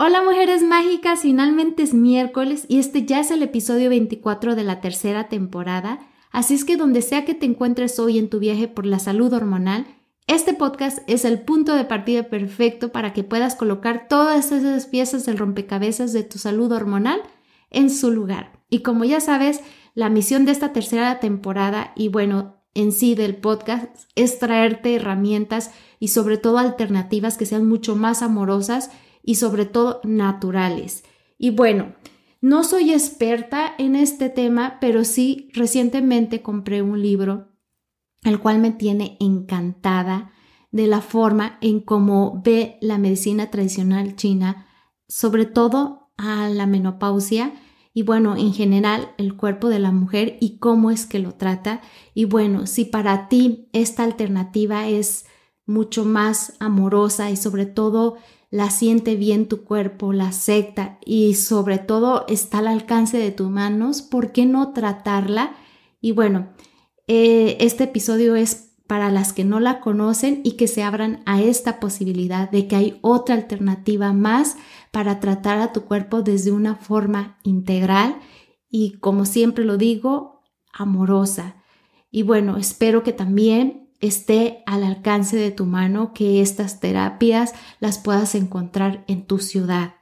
Hola 0.00 0.22
mujeres 0.22 0.62
mágicas, 0.62 1.22
finalmente 1.22 1.82
es 1.82 1.92
miércoles 1.92 2.66
y 2.68 2.78
este 2.78 3.04
ya 3.04 3.18
es 3.18 3.32
el 3.32 3.42
episodio 3.42 3.90
24 3.90 4.54
de 4.54 4.62
la 4.62 4.80
tercera 4.80 5.28
temporada, 5.28 5.98
así 6.30 6.54
es 6.54 6.64
que 6.64 6.76
donde 6.76 7.02
sea 7.02 7.24
que 7.24 7.34
te 7.34 7.46
encuentres 7.46 7.98
hoy 7.98 8.16
en 8.16 8.30
tu 8.30 8.38
viaje 8.38 8.68
por 8.68 8.86
la 8.86 9.00
salud 9.00 9.32
hormonal, 9.32 9.88
este 10.28 10.54
podcast 10.54 11.00
es 11.08 11.24
el 11.24 11.40
punto 11.40 11.74
de 11.74 11.84
partida 11.84 12.28
perfecto 12.28 12.92
para 12.92 13.12
que 13.12 13.24
puedas 13.24 13.56
colocar 13.56 14.06
todas 14.06 14.52
esas 14.52 14.86
piezas 14.86 15.26
del 15.26 15.36
rompecabezas 15.36 16.12
de 16.12 16.22
tu 16.22 16.38
salud 16.38 16.70
hormonal 16.70 17.20
en 17.68 17.90
su 17.90 18.12
lugar. 18.12 18.62
Y 18.70 18.82
como 18.82 19.04
ya 19.04 19.18
sabes, 19.18 19.62
la 19.94 20.10
misión 20.10 20.44
de 20.44 20.52
esta 20.52 20.72
tercera 20.72 21.18
temporada 21.18 21.92
y 21.96 22.06
bueno, 22.06 22.62
en 22.72 22.92
sí 22.92 23.16
del 23.16 23.34
podcast 23.34 23.86
es 24.14 24.38
traerte 24.38 24.94
herramientas 24.94 25.72
y 25.98 26.08
sobre 26.08 26.38
todo 26.38 26.58
alternativas 26.58 27.36
que 27.36 27.46
sean 27.46 27.66
mucho 27.66 27.96
más 27.96 28.22
amorosas 28.22 28.92
y 29.28 29.34
sobre 29.34 29.66
todo 29.66 30.00
naturales. 30.04 31.04
Y 31.36 31.50
bueno, 31.50 31.92
no 32.40 32.64
soy 32.64 32.92
experta 32.92 33.74
en 33.76 33.94
este 33.94 34.30
tema, 34.30 34.78
pero 34.80 35.04
sí 35.04 35.50
recientemente 35.52 36.40
compré 36.40 36.80
un 36.80 37.02
libro 37.02 37.48
el 38.22 38.40
cual 38.40 38.58
me 38.58 38.70
tiene 38.70 39.18
encantada 39.20 40.32
de 40.70 40.86
la 40.86 41.02
forma 41.02 41.58
en 41.60 41.80
cómo 41.80 42.40
ve 42.42 42.78
la 42.80 42.96
medicina 42.96 43.50
tradicional 43.50 44.16
china, 44.16 44.66
sobre 45.08 45.44
todo 45.44 46.10
a 46.16 46.48
la 46.48 46.64
menopausia 46.64 47.52
y 47.92 48.04
bueno, 48.04 48.34
en 48.34 48.54
general 48.54 49.10
el 49.18 49.36
cuerpo 49.36 49.68
de 49.68 49.78
la 49.78 49.92
mujer 49.92 50.38
y 50.40 50.56
cómo 50.56 50.90
es 50.90 51.04
que 51.04 51.18
lo 51.18 51.34
trata. 51.34 51.82
Y 52.14 52.24
bueno, 52.24 52.66
si 52.66 52.86
para 52.86 53.28
ti 53.28 53.68
esta 53.74 54.04
alternativa 54.04 54.88
es 54.88 55.26
mucho 55.66 56.06
más 56.06 56.54
amorosa 56.60 57.30
y 57.30 57.36
sobre 57.36 57.66
todo 57.66 58.16
la 58.50 58.70
siente 58.70 59.16
bien 59.16 59.46
tu 59.46 59.64
cuerpo, 59.64 60.12
la 60.12 60.28
acepta 60.28 60.98
y 61.04 61.34
sobre 61.34 61.78
todo 61.78 62.24
está 62.28 62.58
al 62.58 62.68
alcance 62.68 63.18
de 63.18 63.30
tus 63.30 63.50
manos, 63.50 64.02
¿por 64.02 64.32
qué 64.32 64.46
no 64.46 64.72
tratarla? 64.72 65.54
Y 66.00 66.12
bueno, 66.12 66.48
eh, 67.06 67.58
este 67.60 67.84
episodio 67.84 68.36
es 68.36 68.68
para 68.86 69.10
las 69.10 69.34
que 69.34 69.44
no 69.44 69.60
la 69.60 69.80
conocen 69.80 70.40
y 70.44 70.52
que 70.52 70.66
se 70.66 70.82
abran 70.82 71.22
a 71.26 71.42
esta 71.42 71.78
posibilidad 71.78 72.50
de 72.50 72.66
que 72.66 72.76
hay 72.76 72.98
otra 73.02 73.34
alternativa 73.34 74.14
más 74.14 74.56
para 74.92 75.20
tratar 75.20 75.58
a 75.58 75.74
tu 75.74 75.82
cuerpo 75.82 76.22
desde 76.22 76.52
una 76.52 76.74
forma 76.74 77.38
integral 77.42 78.18
y 78.70 78.92
como 78.92 79.26
siempre 79.26 79.64
lo 79.64 79.76
digo, 79.76 80.40
amorosa. 80.72 81.56
Y 82.10 82.22
bueno, 82.22 82.56
espero 82.56 83.02
que 83.02 83.12
también 83.12 83.87
esté 84.00 84.62
al 84.66 84.84
alcance 84.84 85.36
de 85.36 85.50
tu 85.50 85.66
mano, 85.66 86.12
que 86.12 86.40
estas 86.40 86.80
terapias 86.80 87.52
las 87.80 87.98
puedas 87.98 88.34
encontrar 88.34 89.04
en 89.08 89.26
tu 89.26 89.38
ciudad. 89.38 89.94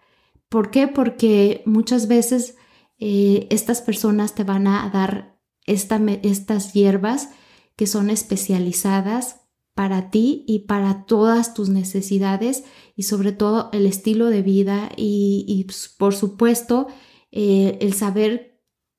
¿Por 0.48 0.70
qué? 0.70 0.86
Porque 0.88 1.62
muchas 1.66 2.08
veces 2.08 2.56
eh, 2.98 3.46
estas 3.50 3.82
personas 3.82 4.34
te 4.34 4.44
van 4.44 4.66
a 4.66 4.88
dar 4.90 5.38
estas 5.66 6.72
hierbas 6.72 7.30
que 7.76 7.86
son 7.86 8.10
especializadas 8.10 9.46
para 9.74 10.10
ti 10.10 10.44
y 10.46 10.60
para 10.60 11.04
todas 11.04 11.52
tus 11.52 11.68
necesidades 11.68 12.64
y 12.94 13.02
sobre 13.02 13.32
todo 13.32 13.68
el 13.72 13.84
estilo 13.84 14.30
de 14.30 14.40
vida 14.40 14.90
y, 14.96 15.64
pues, 15.66 15.94
por 15.98 16.14
supuesto 16.14 16.86
eh, 17.30 17.76
el 17.82 17.92
saber 17.92 18.55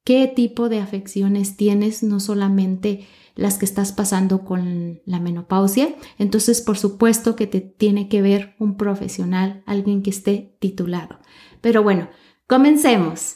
qué 0.07 0.31
tipo 0.33 0.69
de 0.69 0.79
afecciones 0.79 1.57
tienes, 1.57 2.01
no 2.01 2.21
solamente 2.21 3.05
las 3.35 3.57
que 3.57 3.65
estás 3.65 3.91
pasando 3.91 4.45
con 4.45 5.01
la 5.03 5.19
menopausia. 5.19 5.89
Entonces, 6.17 6.61
por 6.61 6.77
supuesto 6.77 7.35
que 7.35 7.45
te 7.45 7.59
tiene 7.59 8.07
que 8.07 8.21
ver 8.21 8.55
un 8.57 8.77
profesional, 8.77 9.63
alguien 9.65 10.03
que 10.03 10.11
esté 10.11 10.55
titulado. 10.59 11.19
Pero 11.59 11.83
bueno, 11.83 12.07
comencemos. 12.47 13.35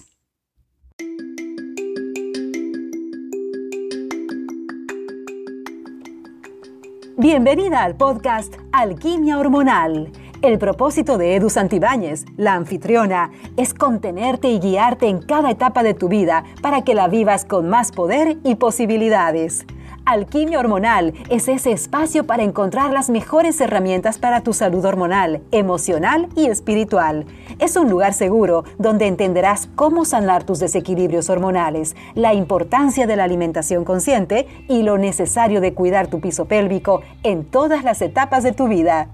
Bienvenida 7.17 7.83
al 7.83 7.97
podcast 7.97 8.55
Alquimia 8.71 9.37
Hormonal. 9.37 10.09
El 10.41 10.57
propósito 10.57 11.19
de 11.19 11.35
Edu 11.35 11.51
Santibáñez, 11.51 12.25
la 12.35 12.55
anfitriona, 12.55 13.29
es 13.57 13.75
contenerte 13.75 14.47
y 14.47 14.57
guiarte 14.57 15.07
en 15.07 15.21
cada 15.21 15.51
etapa 15.51 15.83
de 15.83 15.93
tu 15.93 16.09
vida 16.09 16.45
para 16.63 16.81
que 16.81 16.95
la 16.95 17.07
vivas 17.07 17.45
con 17.45 17.69
más 17.69 17.91
poder 17.91 18.37
y 18.43 18.55
posibilidades. 18.55 19.67
Alquimia 20.03 20.57
Hormonal 20.57 21.13
es 21.29 21.47
ese 21.47 21.71
espacio 21.71 22.25
para 22.25 22.41
encontrar 22.41 22.91
las 22.91 23.11
mejores 23.11 23.61
herramientas 23.61 24.17
para 24.17 24.41
tu 24.41 24.51
salud 24.53 24.83
hormonal, 24.83 25.43
emocional 25.51 26.27
y 26.35 26.47
espiritual. 26.47 27.27
Es 27.59 27.75
un 27.75 27.91
lugar 27.91 28.15
seguro 28.15 28.63
donde 28.79 29.05
entenderás 29.05 29.69
cómo 29.75 30.05
sanar 30.05 30.43
tus 30.43 30.57
desequilibrios 30.57 31.29
hormonales, 31.29 31.95
la 32.15 32.33
importancia 32.33 33.05
de 33.05 33.15
la 33.15 33.25
alimentación 33.25 33.85
consciente 33.85 34.47
y 34.67 34.81
lo 34.81 34.97
necesario 34.97 35.61
de 35.61 35.75
cuidar 35.75 36.07
tu 36.07 36.19
piso 36.19 36.45
pélvico 36.45 37.03
en 37.21 37.45
todas 37.45 37.83
las 37.83 38.01
etapas 38.01 38.41
de 38.41 38.53
tu 38.53 38.67
vida. 38.67 39.09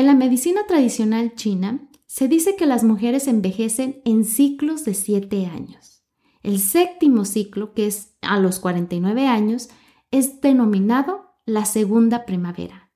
En 0.00 0.06
la 0.06 0.14
medicina 0.14 0.62
tradicional 0.66 1.34
china, 1.34 1.78
se 2.06 2.26
dice 2.26 2.56
que 2.56 2.64
las 2.64 2.84
mujeres 2.84 3.28
envejecen 3.28 4.00
en 4.06 4.24
ciclos 4.24 4.86
de 4.86 4.94
7 4.94 5.44
años. 5.44 6.02
El 6.42 6.58
séptimo 6.58 7.26
ciclo, 7.26 7.74
que 7.74 7.86
es 7.86 8.16
a 8.22 8.38
los 8.38 8.60
49 8.60 9.26
años, 9.26 9.68
es 10.10 10.40
denominado 10.40 11.34
la 11.44 11.66
segunda 11.66 12.24
primavera. 12.24 12.90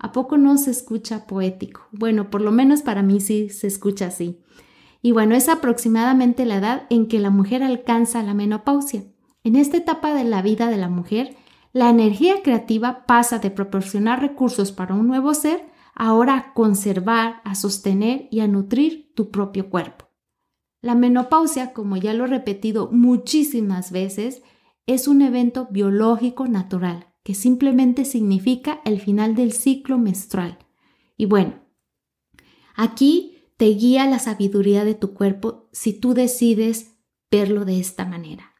¿A 0.00 0.10
poco 0.10 0.36
no 0.36 0.58
se 0.58 0.72
escucha 0.72 1.28
poético? 1.28 1.86
Bueno, 1.92 2.28
por 2.28 2.40
lo 2.40 2.50
menos 2.50 2.82
para 2.82 3.04
mí 3.04 3.20
sí 3.20 3.50
se 3.50 3.68
escucha 3.68 4.06
así. 4.06 4.40
Y 5.00 5.12
bueno, 5.12 5.36
es 5.36 5.48
aproximadamente 5.48 6.44
la 6.44 6.56
edad 6.56 6.86
en 6.90 7.06
que 7.06 7.20
la 7.20 7.30
mujer 7.30 7.62
alcanza 7.62 8.24
la 8.24 8.34
menopausia. 8.34 9.04
En 9.44 9.54
esta 9.54 9.76
etapa 9.76 10.12
de 10.12 10.24
la 10.24 10.42
vida 10.42 10.68
de 10.70 10.76
la 10.76 10.88
mujer, 10.88 11.36
la 11.72 11.88
energía 11.88 12.42
creativa 12.42 13.06
pasa 13.06 13.38
de 13.38 13.52
proporcionar 13.52 14.20
recursos 14.20 14.72
para 14.72 14.96
un 14.96 15.06
nuevo 15.06 15.34
ser 15.34 15.77
ahora 15.98 16.52
conservar, 16.54 17.42
a 17.44 17.56
sostener 17.56 18.28
y 18.30 18.40
a 18.40 18.46
nutrir 18.46 19.12
tu 19.14 19.30
propio 19.30 19.68
cuerpo. 19.68 20.08
La 20.80 20.94
menopausia, 20.94 21.72
como 21.72 21.96
ya 21.96 22.14
lo 22.14 22.24
he 22.24 22.28
repetido 22.28 22.88
muchísimas 22.92 23.90
veces, 23.90 24.42
es 24.86 25.08
un 25.08 25.22
evento 25.22 25.66
biológico 25.70 26.46
natural 26.46 27.12
que 27.24 27.34
simplemente 27.34 28.04
significa 28.04 28.80
el 28.84 29.00
final 29.00 29.34
del 29.34 29.52
ciclo 29.52 29.98
menstrual. 29.98 30.58
Y 31.16 31.26
bueno, 31.26 31.54
aquí 32.76 33.50
te 33.56 33.66
guía 33.66 34.06
la 34.06 34.20
sabiduría 34.20 34.84
de 34.84 34.94
tu 34.94 35.14
cuerpo 35.14 35.68
si 35.72 35.92
tú 35.92 36.14
decides 36.14 36.96
verlo 37.28 37.64
de 37.64 37.80
esta 37.80 38.04
manera. 38.04 38.54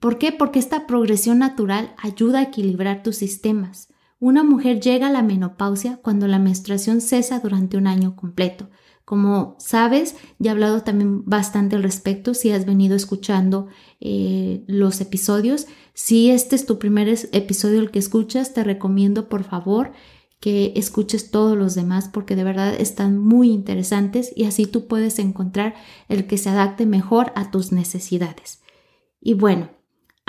¿Por 0.00 0.18
qué? 0.18 0.32
Porque 0.32 0.58
esta 0.58 0.88
progresión 0.88 1.38
natural 1.38 1.94
ayuda 1.98 2.40
a 2.40 2.42
equilibrar 2.42 3.04
tus 3.04 3.16
sistemas. 3.16 3.89
Una 4.20 4.44
mujer 4.44 4.80
llega 4.80 5.08
a 5.08 5.12
la 5.12 5.22
menopausia 5.22 5.98
cuando 6.02 6.28
la 6.28 6.38
menstruación 6.38 7.00
cesa 7.00 7.40
durante 7.40 7.76
un 7.76 7.88
año 7.88 8.14
completo, 8.14 8.68
como 9.10 9.56
sabes, 9.58 10.14
ya 10.38 10.50
he 10.50 10.52
hablado 10.52 10.84
también 10.84 11.24
bastante 11.24 11.74
al 11.74 11.82
respecto 11.82 12.32
si 12.32 12.52
has 12.52 12.64
venido 12.64 12.94
escuchando 12.94 13.66
eh, 13.98 14.62
los 14.68 15.00
episodios. 15.00 15.66
Si 15.94 16.30
este 16.30 16.54
es 16.54 16.64
tu 16.64 16.78
primer 16.78 17.08
episodio 17.32 17.80
el 17.80 17.90
que 17.90 17.98
escuchas, 17.98 18.54
te 18.54 18.62
recomiendo 18.62 19.28
por 19.28 19.42
favor 19.42 19.90
que 20.38 20.74
escuches 20.76 21.32
todos 21.32 21.58
los 21.58 21.74
demás 21.74 22.08
porque 22.08 22.36
de 22.36 22.44
verdad 22.44 22.72
están 22.72 23.18
muy 23.18 23.50
interesantes 23.50 24.32
y 24.36 24.44
así 24.44 24.66
tú 24.66 24.86
puedes 24.86 25.18
encontrar 25.18 25.74
el 26.08 26.28
que 26.28 26.38
se 26.38 26.50
adapte 26.50 26.86
mejor 26.86 27.32
a 27.34 27.50
tus 27.50 27.72
necesidades. 27.72 28.62
Y 29.20 29.34
bueno, 29.34 29.70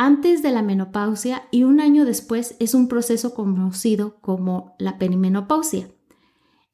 antes 0.01 0.41
de 0.41 0.50
la 0.50 0.63
menopausia 0.63 1.44
y 1.51 1.62
un 1.62 1.79
año 1.79 2.06
después 2.06 2.56
es 2.59 2.73
un 2.73 2.88
proceso 2.88 3.35
conocido 3.35 4.19
como 4.19 4.73
la 4.79 4.97
perimenopausia. 4.97 5.89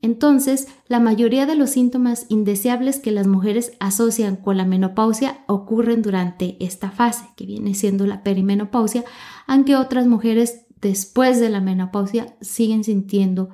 Entonces, 0.02 0.69
la 0.88 1.02
mayoría 1.02 1.46
de 1.46 1.56
los 1.56 1.72
síntomas 1.72 2.25
indeseables 2.30 3.00
que 3.00 3.12
las 3.12 3.28
mujeres 3.28 3.74
asocian 3.81 4.38
con 4.38 4.56
la 4.56 4.63
menopausia 4.63 5.44
ocurren 5.48 6.02
durante 6.02 6.56
esta 6.63 6.90
fase, 6.90 7.25
que 7.36 7.46
viene 7.46 7.74
siendo 7.74 8.07
la 8.07 8.24
perimenopausia, 8.24 9.04
aunque 9.46 9.75
otras 9.75 10.07
mujeres 10.07 10.66
después 10.80 11.42
de 11.42 11.50
la 11.50 11.60
menopausia 11.60 12.38
siguen 12.40 12.86
sintiendo 12.86 13.50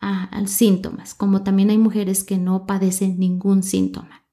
ah, 0.00 0.30
síntomas, 0.46 1.14
como 1.14 1.42
también 1.42 1.68
hay 1.68 1.76
mujeres 1.76 2.24
que 2.24 2.38
no 2.38 2.64
padecen 2.64 3.18
ningún 3.18 3.62
síntoma. 3.62 4.24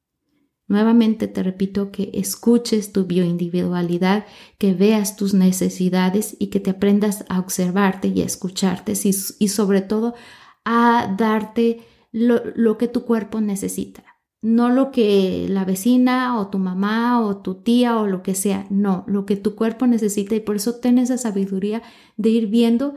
Nuevamente 0.67 1.27
te 1.27 1.43
repito 1.43 1.91
que 1.91 2.09
escuches 2.13 2.91
tu 2.91 3.05
bioindividualidad, 3.05 4.25
que 4.57 4.73
veas 4.73 5.15
tus 5.15 5.35
necesidades 5.35 6.35
y 6.39 6.47
que 6.47 6.59
te 6.59 6.71
aprendas 6.71 7.23
a 7.29 7.39
observarte 7.39 8.07
y 8.07 8.21
a 8.21 8.25
escucharte 8.25 8.93
y 9.39 9.47
sobre 9.47 9.81
todo 9.81 10.15
a 10.63 11.13
darte 11.17 11.81
lo, 12.11 12.77
que 12.77 12.87
tu 12.87 13.03
cuerpo 13.03 13.41
necesita. 13.41 14.03
No 14.41 14.69
lo 14.69 14.91
que 14.91 15.47
la 15.49 15.65
vecina 15.65 16.39
o 16.39 16.47
tu 16.47 16.57
mamá 16.57 17.21
o 17.21 17.37
tu 17.37 17.55
tía 17.55 17.97
o 17.97 18.07
lo 18.07 18.23
que 18.23 18.33
sea, 18.33 18.65
no, 18.69 19.03
lo 19.07 19.25
que 19.25 19.35
tu 19.35 19.55
cuerpo 19.55 19.85
necesita 19.85 20.35
y 20.35 20.39
por 20.39 20.55
eso 20.55 20.75
ten 20.75 20.97
esa 20.97 21.17
sabiduría 21.17 21.83
de 22.17 22.29
ir 22.29 22.47
viendo 22.47 22.95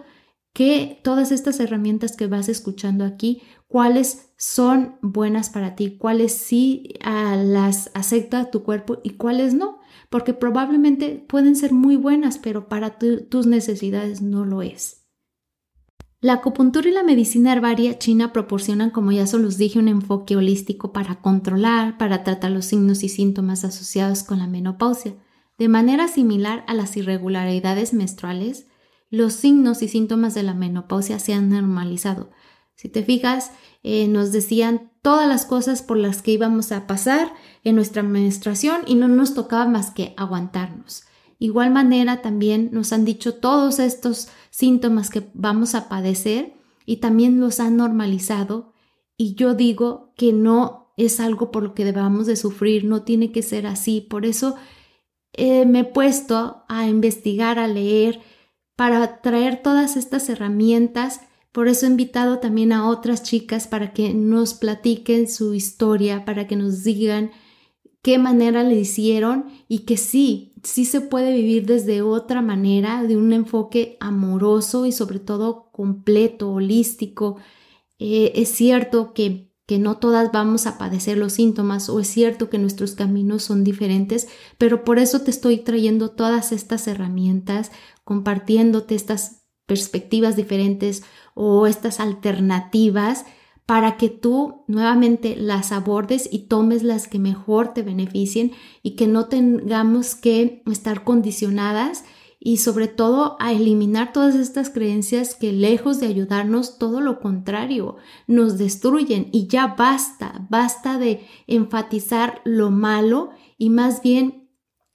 que 0.53 1.01
todas 1.05 1.33
estas 1.33 1.61
herramientas 1.61 2.17
que 2.17 2.27
vas 2.27 2.49
escuchando 2.49 3.05
aquí, 3.05 3.43
cuáles 3.69 4.33
son 4.37 4.97
buenas 5.03 5.51
para 5.51 5.77
ti, 5.77 5.97
cuáles 5.99 6.33
sí 6.33 6.95
ah, 7.03 7.37
las 7.37 7.91
acepta 7.95 8.51
tu 8.51 8.63
cuerpo 8.63 8.99
y 9.05 9.11
cuáles 9.11 9.55
no, 9.55 9.79
porque 10.11 10.35
probablemente 10.35 11.25
pueden 11.29 11.55
ser 11.55 11.73
muy 11.73 11.97
buenas, 11.97 12.39
pero 12.39 12.69
para 12.69 12.99
tus 12.99 13.47
necesidades 13.47 14.23
no 14.23 14.45
lo 14.45 14.63
es. 14.63 14.99
La 16.21 16.33
acupuntura 16.33 16.89
y 16.89 16.93
la 16.93 17.05
medicina 17.05 17.53
herbaria 17.53 17.97
china 17.99 18.33
proporcionan, 18.33 18.91
como 18.91 19.13
ya 19.13 19.25
se 19.29 19.39
los 19.39 19.57
dije, 19.57 19.79
un 19.79 19.87
enfoque 19.87 20.35
holístico 20.35 20.93
para 20.93 21.21
controlar, 21.21 21.97
para 21.97 22.25
tratar 22.25 22.51
los 22.51 22.65
signos 22.65 23.05
y 23.05 23.09
síntomas 23.09 23.63
asociados 23.63 24.25
con 24.25 24.41
la 24.41 24.49
menopausia. 24.49 25.15
De 25.59 25.69
manera 25.69 26.09
similar 26.09 26.65
a 26.67 26.75
las 26.75 26.97
irregularidades 26.97 27.95
menstruales, 27.95 28.67
los 29.11 29.33
signos 29.33 29.83
y 29.83 29.89
síntomas 29.89 30.35
de 30.35 30.43
la 30.43 30.55
menopausia 30.55 31.19
se 31.19 31.33
han 31.33 31.49
normalizado. 31.49 32.31
Si 32.75 32.89
te 32.89 33.03
fijas, 33.03 33.51
eh, 33.83 34.07
nos 34.09 34.33
decían 34.33 34.93
todas 35.03 35.29
las 35.29 35.47
cosas 35.47 35.83
por 35.83 35.97
las 35.97 36.23
que 36.23 36.33
íbamos 36.33 36.71
a 36.73 36.87
pasar 36.87 37.33
en 37.65 37.75
nuestra 37.75 38.03
menstruación 38.03 38.83
y 38.87 38.95
no 38.95 39.09
nos 39.09 39.35
tocaba 39.35 39.67
más 39.67 39.91
que 39.91 40.15
aguantarnos. 40.17 41.05
Igual 41.39 41.71
manera 41.71 42.21
también 42.21 42.71
nos 42.73 42.93
han 42.93 43.05
dicho 43.05 43.35
todos 43.35 43.79
estos 43.79 44.29
síntomas 44.51 45.11
que 45.11 45.29
vamos 45.35 45.75
a 45.75 45.89
padecer 45.89 46.55
y 46.85 46.97
también 46.97 47.41
los 47.41 47.61
han 47.61 47.77
normalizado 47.77 48.73
y 49.17 49.35
yo 49.35 49.55
digo 49.55 50.13
que 50.17 50.33
no 50.33 50.93
es 50.97 51.21
algo 51.21 51.51
por 51.51 51.63
lo 51.63 51.75
que 51.75 51.85
debamos 51.85 52.27
de 52.27 52.37
sufrir, 52.37 52.85
no 52.85 53.03
tiene 53.03 53.31
que 53.31 53.43
ser 53.43 53.67
así. 53.67 54.01
Por 54.01 54.27
eso 54.27 54.57
eh, 55.33 55.65
me 55.65 55.81
he 55.81 55.85
puesto 55.85 56.65
a 56.69 56.89
investigar, 56.89 57.59
a 57.59 57.69
leer, 57.69 58.21
para 58.79 59.21
traer 59.23 59.61
todas 59.61 59.97
estas 59.97 60.29
herramientas. 60.29 61.23
Por 61.51 61.67
eso 61.67 61.85
he 61.85 61.89
invitado 61.89 62.39
también 62.39 62.73
a 62.73 62.89
otras 62.89 63.25
chicas 63.25 63.67
para 63.67 63.93
que 63.93 64.15
nos 64.15 64.55
platiquen 64.55 65.29
su 65.29 65.53
historia, 65.53 66.25
para 66.25 66.47
que 66.47 66.55
nos 66.55 66.85
digan 66.85 67.33
qué 68.03 68.19
manera 68.19 68.63
le 68.63 68.77
hicieron 68.77 69.47
y 69.67 69.81
que 69.81 69.97
sí, 69.97 70.53
sí 70.63 70.85
se 70.85 71.01
puede 71.01 71.35
vivir 71.35 71.67
desde 71.67 72.03
otra 72.03 72.41
manera, 72.41 73.03
de 73.03 73.17
un 73.17 73.33
enfoque 73.33 73.97
amoroso 73.99 74.87
y 74.87 74.93
sobre 74.93 75.19
todo 75.19 75.73
completo, 75.73 76.53
holístico. 76.53 77.39
Eh, 77.99 78.31
es 78.37 78.49
cierto 78.51 79.13
que, 79.13 79.48
que 79.69 79.79
no 79.79 79.99
todas 79.99 80.33
vamos 80.33 80.67
a 80.67 80.79
padecer 80.79 81.19
los 81.19 81.35
síntomas 81.35 81.91
o 81.91 82.01
es 82.01 82.09
cierto 82.09 82.49
que 82.49 82.57
nuestros 82.57 82.93
caminos 82.93 83.43
son 83.43 83.65
diferentes, 83.65 84.27
pero 84.57 84.83
por 84.83 84.99
eso 84.99 85.21
te 85.21 85.31
estoy 85.31 85.59
trayendo 85.59 86.09
todas 86.09 86.53
estas 86.53 86.89
herramientas, 86.89 87.71
compartiéndote 88.03 88.95
estas 88.95 89.43
perspectivas 89.67 90.37
diferentes 90.37 91.03
o 91.35 91.67
estas 91.67 92.01
alternativas 92.01 93.27
para 93.67 93.99
que 93.99 94.09
tú 94.09 94.65
nuevamente 94.69 95.37
las 95.37 95.71
abordes 95.71 96.31
y 96.33 96.47
tomes 96.47 96.83
las 96.83 97.07
que 97.07 97.19
mejor 97.19 97.75
te 97.75 97.83
beneficien 97.83 98.53
y 98.83 98.93
que 98.97 99.07
no 99.07 99.27
tengamos 99.27 100.15
que 100.15 100.63
estar 100.65 101.05
condicionadas 101.05 102.05
y 102.41 102.59
sobre 102.59 102.89
todo 102.89 103.37
a 103.41 103.53
eliminar 103.53 104.13
todas 104.13 104.35
estas 104.35 104.71
creencias 104.71 105.35
que 105.35 105.53
lejos 105.53 106.01
de 106.01 106.07
ayudarnos, 106.07 106.79
todo 106.79 107.01
lo 107.01 107.21
contrario, 107.21 107.97
nos 108.27 108.59
destruyen 108.59 109.29
y 109.33 109.49
ya 109.49 109.75
basta, 109.77 110.47
basta 110.49 110.99
de 110.99 111.27
enfatizar 111.47 112.41
lo 112.45 112.71
malo 112.71 113.31
y 113.57 113.71
más 113.71 114.03
bien 114.03 114.49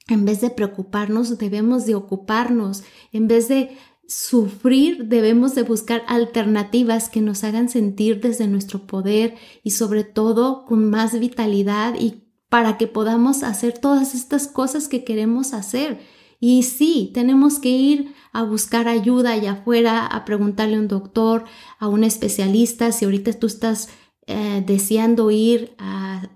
en 0.08 0.26
vez 0.26 0.42
de 0.42 0.50
preocuparnos 0.50 1.38
debemos 1.38 1.86
de 1.86 1.96
ocuparnos, 1.96 2.84
en 3.12 3.28
vez 3.28 3.48
de 3.48 3.78
sufrir, 4.08 5.06
debemos 5.06 5.56
de 5.56 5.64
buscar 5.64 6.04
alternativas 6.08 7.10
que 7.10 7.22
nos 7.22 7.44
hagan 7.44 7.70
sentir 7.70 8.22
desde 8.22 8.48
nuestro 8.48 8.86
poder 8.86 9.36
y 9.64 9.72
sobre 9.72 10.04
todo 10.04 10.66
con 10.66 10.90
más 10.90 11.18
vitalidad 11.18 11.96
y 11.98 12.24
para 12.50 12.78
que 12.78 12.88
podamos 12.88 13.44
hacer 13.44 13.78
todas 13.80 14.14
estas 14.14 14.48
cosas 14.48 14.88
que 14.88 15.04
queremos 15.04 15.54
hacer. 15.54 16.00
Y 16.46 16.64
sí, 16.64 17.10
tenemos 17.14 17.58
que 17.58 17.70
ir 17.70 18.16
a 18.34 18.44
buscar 18.44 18.90
ayuda 18.90 19.32
allá 19.32 19.54
afuera, 19.54 20.06
a 20.06 20.26
preguntarle 20.26 20.76
a 20.76 20.80
un 20.80 20.90
doctor, 20.90 21.46
a 21.80 21.88
un 21.88 22.04
especialista, 22.04 22.92
si 22.92 23.06
ahorita 23.06 23.32
tú 23.32 23.48
estás 23.48 23.88
eh, 24.28 24.62
deseando 24.68 25.32
ir 25.32 25.74
a, 25.78 26.28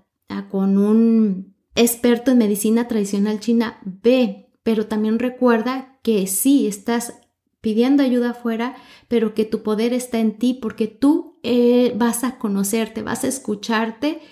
con 0.50 0.78
un 0.78 1.54
experto 1.74 2.30
en 2.30 2.38
medicina 2.38 2.88
tradicional 2.88 3.38
china, 3.38 3.80
ve, 3.84 4.48
pero 4.62 4.86
también 4.86 5.18
recuerda 5.18 6.00
que 6.02 6.26
sí, 6.26 6.66
estás 6.66 7.12
pidiendo 7.60 8.02
ayuda 8.02 8.30
afuera, 8.30 8.76
pero 9.08 9.34
que 9.34 9.44
tu 9.44 9.62
poder 9.62 9.92
está 9.92 10.20
en 10.20 10.38
ti 10.38 10.54
porque 10.54 10.86
tú 10.86 11.38
eh, 11.42 11.92
vas 11.98 12.24
a 12.24 12.38
conocerte, 12.38 13.02
vas 13.02 13.24
a 13.24 13.28
escucharte 13.28 14.22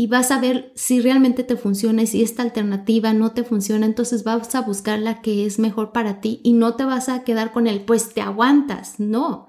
y 0.00 0.06
vas 0.06 0.30
a 0.30 0.40
ver 0.40 0.72
si 0.76 0.98
realmente 1.02 1.44
te 1.44 1.58
funciona 1.58 2.00
y 2.00 2.06
si 2.06 2.22
esta 2.22 2.42
alternativa 2.42 3.12
no 3.12 3.32
te 3.32 3.44
funciona, 3.44 3.84
entonces 3.84 4.24
vas 4.24 4.54
a 4.54 4.62
buscar 4.62 4.98
la 4.98 5.20
que 5.20 5.44
es 5.44 5.58
mejor 5.58 5.92
para 5.92 6.22
ti 6.22 6.40
y 6.42 6.54
no 6.54 6.74
te 6.74 6.86
vas 6.86 7.10
a 7.10 7.22
quedar 7.22 7.52
con 7.52 7.66
el 7.66 7.82
pues 7.82 8.14
te 8.14 8.22
aguantas, 8.22 8.98
no. 8.98 9.48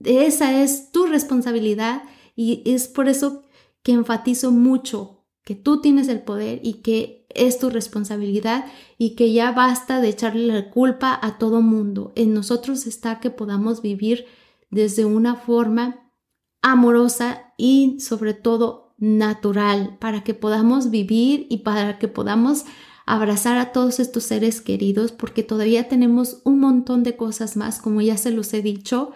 Esa 0.00 0.60
es 0.62 0.92
tu 0.92 1.06
responsabilidad 1.06 2.02
y 2.36 2.60
es 2.66 2.88
por 2.88 3.08
eso 3.08 3.44
que 3.82 3.92
enfatizo 3.92 4.50
mucho 4.50 5.24
que 5.44 5.54
tú 5.54 5.80
tienes 5.80 6.08
el 6.08 6.20
poder 6.20 6.60
y 6.62 6.82
que 6.82 7.26
es 7.30 7.58
tu 7.58 7.70
responsabilidad 7.70 8.66
y 8.98 9.14
que 9.14 9.32
ya 9.32 9.50
basta 9.52 10.02
de 10.02 10.10
echarle 10.10 10.46
la 10.46 10.68
culpa 10.68 11.18
a 11.22 11.38
todo 11.38 11.62
mundo. 11.62 12.12
En 12.16 12.34
nosotros 12.34 12.86
está 12.86 13.18
que 13.18 13.30
podamos 13.30 13.80
vivir 13.80 14.26
desde 14.68 15.06
una 15.06 15.36
forma 15.36 16.12
amorosa 16.60 17.54
y 17.56 17.98
sobre 18.00 18.34
todo 18.34 18.83
natural 18.98 19.96
para 20.00 20.22
que 20.22 20.34
podamos 20.34 20.90
vivir 20.90 21.46
y 21.50 21.58
para 21.58 21.98
que 21.98 22.08
podamos 22.08 22.64
abrazar 23.06 23.58
a 23.58 23.72
todos 23.72 24.00
estos 24.00 24.24
seres 24.24 24.60
queridos 24.60 25.12
porque 25.12 25.42
todavía 25.42 25.88
tenemos 25.88 26.40
un 26.44 26.60
montón 26.60 27.02
de 27.02 27.16
cosas 27.16 27.56
más, 27.56 27.80
como 27.80 28.00
ya 28.00 28.16
se 28.16 28.30
los 28.30 28.52
he 28.54 28.62
dicho, 28.62 29.12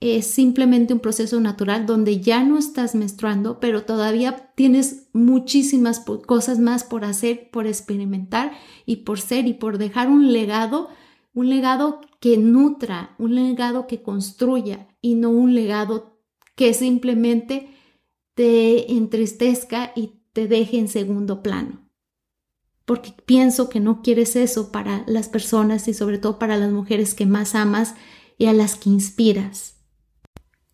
es 0.00 0.26
simplemente 0.26 0.94
un 0.94 1.00
proceso 1.00 1.40
natural 1.40 1.84
donde 1.84 2.20
ya 2.20 2.42
no 2.42 2.58
estás 2.58 2.94
menstruando, 2.94 3.60
pero 3.60 3.84
todavía 3.84 4.50
tienes 4.54 5.08
muchísimas 5.12 6.00
cosas 6.26 6.58
más 6.58 6.84
por 6.84 7.04
hacer, 7.04 7.50
por 7.50 7.66
experimentar 7.66 8.52
y 8.86 8.96
por 8.96 9.20
ser 9.20 9.46
y 9.46 9.54
por 9.54 9.76
dejar 9.76 10.08
un 10.08 10.32
legado, 10.32 10.88
un 11.34 11.50
legado 11.50 12.00
que 12.18 12.38
nutra, 12.38 13.14
un 13.18 13.34
legado 13.34 13.86
que 13.86 14.02
construya 14.02 14.88
y 15.02 15.14
no 15.16 15.30
un 15.30 15.54
legado 15.54 16.18
que 16.56 16.72
simplemente 16.72 17.68
te 18.40 18.94
entristezca 18.94 19.92
y 19.94 20.14
te 20.32 20.48
deje 20.48 20.78
en 20.78 20.88
segundo 20.88 21.42
plano. 21.42 21.86
Porque 22.86 23.12
pienso 23.26 23.68
que 23.68 23.80
no 23.80 24.00
quieres 24.00 24.34
eso 24.34 24.72
para 24.72 25.04
las 25.06 25.28
personas 25.28 25.88
y 25.88 25.92
sobre 25.92 26.16
todo 26.16 26.38
para 26.38 26.56
las 26.56 26.72
mujeres 26.72 27.12
que 27.12 27.26
más 27.26 27.54
amas 27.54 27.96
y 28.38 28.46
a 28.46 28.54
las 28.54 28.76
que 28.76 28.88
inspiras. 28.88 29.76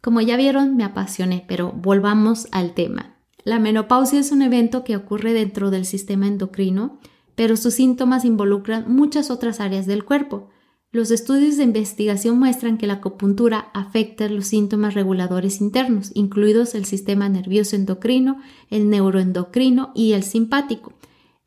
Como 0.00 0.20
ya 0.20 0.36
vieron, 0.36 0.76
me 0.76 0.84
apasioné, 0.84 1.44
pero 1.48 1.72
volvamos 1.72 2.46
al 2.52 2.72
tema. 2.72 3.16
La 3.42 3.58
menopausia 3.58 4.20
es 4.20 4.30
un 4.30 4.42
evento 4.42 4.84
que 4.84 4.94
ocurre 4.94 5.32
dentro 5.32 5.72
del 5.72 5.86
sistema 5.86 6.28
endocrino, 6.28 7.00
pero 7.34 7.56
sus 7.56 7.74
síntomas 7.74 8.24
involucran 8.24 8.84
muchas 8.94 9.28
otras 9.28 9.58
áreas 9.58 9.86
del 9.86 10.04
cuerpo. 10.04 10.50
Los 10.96 11.10
estudios 11.10 11.58
de 11.58 11.64
investigación 11.64 12.38
muestran 12.38 12.78
que 12.78 12.86
la 12.86 12.94
acupuntura 12.94 13.68
afecta 13.74 14.30
los 14.30 14.46
síntomas 14.46 14.94
reguladores 14.94 15.60
internos, 15.60 16.10
incluidos 16.14 16.74
el 16.74 16.86
sistema 16.86 17.28
nervioso 17.28 17.76
endocrino, 17.76 18.40
el 18.70 18.88
neuroendocrino 18.88 19.92
y 19.94 20.12
el 20.12 20.22
simpático. 20.22 20.94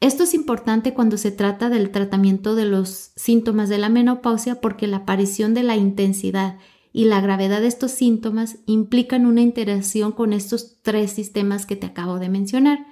Esto 0.02 0.22
es 0.22 0.36
importante 0.36 0.94
cuando 0.94 1.18
se 1.18 1.32
trata 1.32 1.72
del 1.72 1.90
tratamiento 1.90 2.54
de 2.54 2.66
los 2.66 3.12
síntomas 3.16 3.70
de 3.70 3.80
la 3.80 3.90
menopausia 3.90 4.62
porque 4.62 4.86
la 4.86 4.98
aparición 4.98 5.56
de 5.56 5.64
la 5.64 5.76
intensidad 5.76 6.60
y 6.94 7.06
la 7.06 7.20
gravedad 7.20 7.62
de 7.62 7.70
estos 7.70 7.90
síntomas 7.90 8.60
implican 8.68 9.26
una 9.26 9.42
interacción 9.42 10.12
con 10.12 10.32
estos 10.32 10.78
tres 10.84 11.10
sistemas 11.10 11.66
que 11.66 11.76
te 11.76 11.88
acabo 11.88 12.20
de 12.20 12.30
mencionar. 12.30 12.86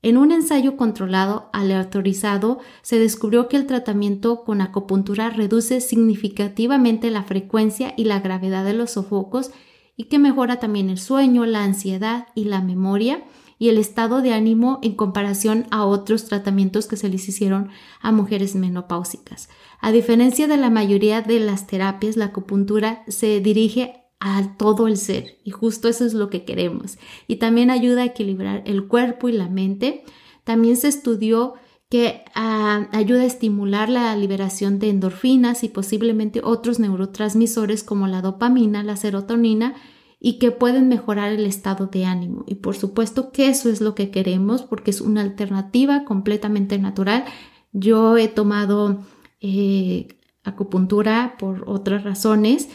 En 0.00 0.16
un 0.16 0.30
ensayo 0.30 0.76
controlado 0.76 1.50
aleatorizado 1.52 2.60
se 2.82 2.98
descubrió 2.98 3.48
que 3.48 3.56
el 3.56 3.66
tratamiento 3.66 4.44
con 4.44 4.60
acupuntura 4.60 5.30
reduce 5.30 5.80
significativamente 5.80 7.10
la 7.10 7.24
frecuencia 7.24 7.94
y 7.96 8.04
la 8.04 8.20
gravedad 8.20 8.64
de 8.64 8.74
los 8.74 8.92
sofocos 8.92 9.50
y 9.96 10.04
que 10.04 10.20
mejora 10.20 10.60
también 10.60 10.88
el 10.88 10.98
sueño, 10.98 11.44
la 11.46 11.64
ansiedad 11.64 12.28
y 12.36 12.44
la 12.44 12.60
memoria 12.60 13.24
y 13.58 13.70
el 13.70 13.78
estado 13.78 14.22
de 14.22 14.32
ánimo 14.32 14.78
en 14.82 14.94
comparación 14.94 15.66
a 15.72 15.84
otros 15.84 16.26
tratamientos 16.26 16.86
que 16.86 16.96
se 16.96 17.08
les 17.08 17.28
hicieron 17.28 17.70
a 18.00 18.12
mujeres 18.12 18.54
menopáusicas. 18.54 19.48
A 19.80 19.90
diferencia 19.90 20.46
de 20.46 20.56
la 20.56 20.70
mayoría 20.70 21.22
de 21.22 21.40
las 21.40 21.66
terapias, 21.66 22.16
la 22.16 22.26
acupuntura 22.26 23.02
se 23.08 23.40
dirige 23.40 24.07
a 24.20 24.56
todo 24.56 24.88
el 24.88 24.96
ser 24.96 25.38
y 25.44 25.50
justo 25.50 25.88
eso 25.88 26.04
es 26.04 26.14
lo 26.14 26.30
que 26.30 26.44
queremos. 26.44 26.98
Y 27.26 27.36
también 27.36 27.70
ayuda 27.70 28.02
a 28.02 28.06
equilibrar 28.06 28.62
el 28.66 28.86
cuerpo 28.86 29.28
y 29.28 29.32
la 29.32 29.48
mente. 29.48 30.04
También 30.44 30.76
se 30.76 30.88
estudió 30.88 31.54
que 31.88 32.22
ah, 32.34 32.88
ayuda 32.92 33.22
a 33.22 33.26
estimular 33.26 33.88
la 33.88 34.14
liberación 34.16 34.78
de 34.78 34.90
endorfinas 34.90 35.64
y 35.64 35.68
posiblemente 35.68 36.42
otros 36.44 36.78
neurotransmisores 36.78 37.82
como 37.82 38.06
la 38.06 38.20
dopamina, 38.20 38.82
la 38.82 38.96
serotonina 38.96 39.74
y 40.20 40.38
que 40.38 40.50
pueden 40.50 40.88
mejorar 40.88 41.32
el 41.32 41.46
estado 41.46 41.86
de 41.86 42.04
ánimo. 42.04 42.44
Y 42.46 42.56
por 42.56 42.76
supuesto 42.76 43.30
que 43.30 43.48
eso 43.48 43.70
es 43.70 43.80
lo 43.80 43.94
que 43.94 44.10
queremos 44.10 44.62
porque 44.62 44.90
es 44.90 45.00
una 45.00 45.22
alternativa 45.22 46.04
completamente 46.04 46.78
natural. 46.78 47.24
Yo 47.72 48.16
he 48.16 48.28
tomado 48.28 48.98
eh, 49.40 50.08
acupuntura 50.44 51.36
por 51.38 51.64
otras 51.68 52.04
razones 52.04 52.68